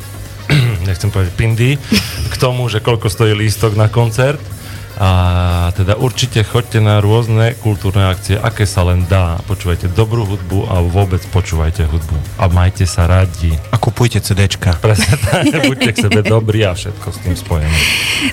nechcem 0.89 1.07
povedať 1.07 1.31
pindy, 1.39 1.69
k 2.27 2.35
tomu, 2.35 2.67
že 2.67 2.83
koľko 2.83 3.07
stojí 3.07 3.31
lístok 3.31 3.79
na 3.79 3.87
koncert 3.87 4.41
a 4.97 5.09
teda 5.73 5.97
určite 5.97 6.45
choďte 6.45 6.77
na 6.77 7.01
rôzne 7.01 7.57
kultúrne 7.57 8.05
akcie, 8.05 8.37
aké 8.37 8.69
sa 8.69 8.85
len 8.85 9.09
dá. 9.09 9.41
Počúvajte 9.49 9.89
dobrú 9.89 10.21
hudbu 10.27 10.69
a 10.69 10.85
vôbec 10.85 11.25
počúvajte 11.33 11.89
hudbu. 11.89 12.15
A 12.37 12.45
majte 12.45 12.85
sa 12.85 13.09
radi. 13.09 13.57
A 13.73 13.81
kupujte 13.81 14.21
CDčka. 14.21 14.77
Presne 14.77 15.17
tak, 15.17 15.49
buďte 15.69 15.91
k 15.97 15.97
sebe 16.05 16.21
dobrí 16.21 16.61
a 16.61 16.77
všetko 16.77 17.07
s 17.09 17.17
tým 17.25 17.33
spojené. 17.33 17.77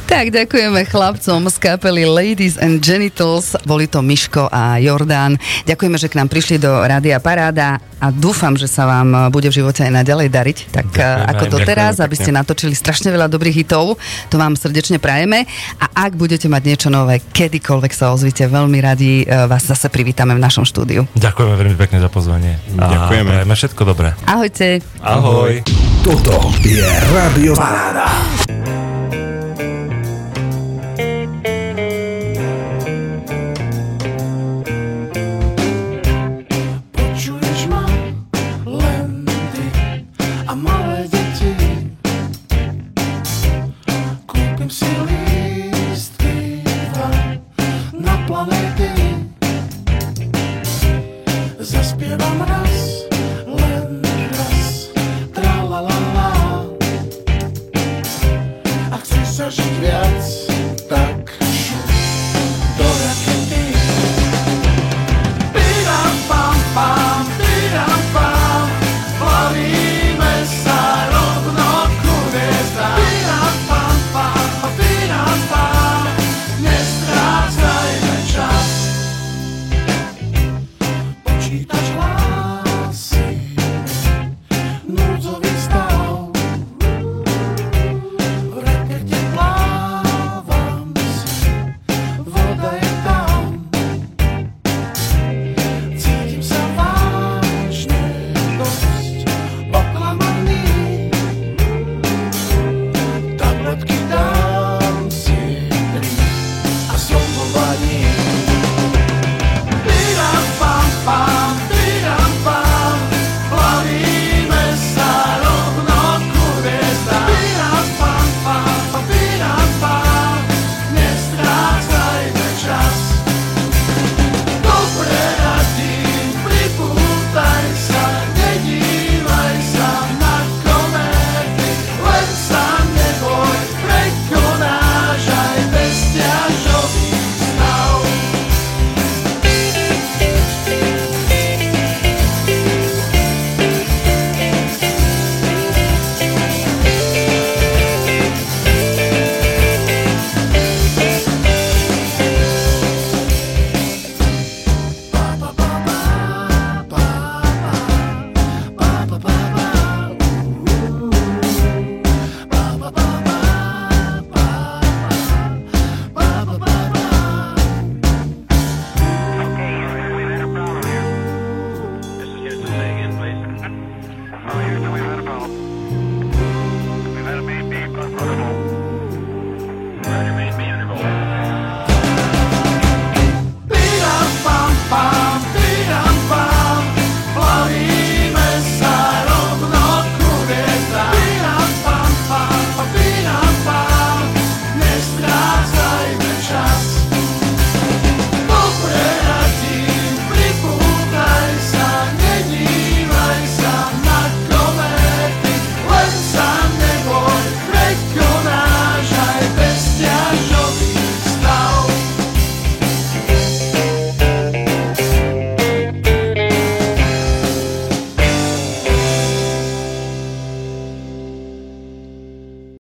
Tak, 0.05 0.37
ďakujeme 0.37 0.85
chlapcom 0.85 1.49
z 1.49 1.57
kapely 1.57 2.05
Ladies 2.05 2.61
and 2.61 2.85
Genitals. 2.85 3.57
Boli 3.65 3.89
to 3.89 4.05
Miško 4.05 4.53
a 4.53 4.77
Jordán. 4.77 5.41
Ďakujeme, 5.65 5.97
že 5.97 6.13
k 6.13 6.19
nám 6.21 6.29
prišli 6.29 6.61
do 6.61 6.85
Rádia 6.85 7.17
Paráda 7.25 7.81
a 8.01 8.09
dúfam, 8.13 8.53
že 8.57 8.69
sa 8.69 8.85
vám 8.85 9.33
bude 9.33 9.49
v 9.49 9.61
živote 9.65 9.85
aj 9.85 9.93
naďalej 10.05 10.29
dariť. 10.29 10.59
Tak 10.73 10.87
ďakujeme, 10.93 11.29
ako 11.31 11.45
doteraz, 11.57 11.95
aby 12.05 12.17
ste 12.17 12.33
natočili 12.33 12.73
strašne 12.77 13.09
veľa 13.13 13.29
dobrých 13.33 13.65
hitov. 13.65 13.97
To 14.29 14.37
vám 14.37 14.57
srdečne 14.57 15.01
prajeme. 15.01 15.49
A 15.79 16.09
ak 16.09 16.19
budete 16.19 16.50
mať 16.51 16.63
niečo 16.67 16.89
nové, 16.91 17.23
kedykoľvek 17.23 17.93
sa 17.95 18.11
ozvite, 18.11 18.51
veľmi 18.51 18.79
radi 18.83 19.23
e, 19.23 19.47
vás 19.47 19.63
zase 19.63 19.87
privítame 19.87 20.35
v 20.35 20.43
našom 20.43 20.67
štúdiu. 20.67 21.07
Ďakujeme 21.15 21.55
veľmi 21.55 21.77
pekne 21.79 22.03
za 22.03 22.11
pozvanie. 22.11 22.59
Ďakujeme. 22.75 23.47
A 23.47 23.55
všetko 23.55 23.83
dobré. 23.87 24.19
Ahojte. 24.27 24.83
Ahoj. 24.99 25.63
Toto 26.03 26.51
je 26.67 26.87
Radio 27.15 27.55
Paráda. 27.55 28.11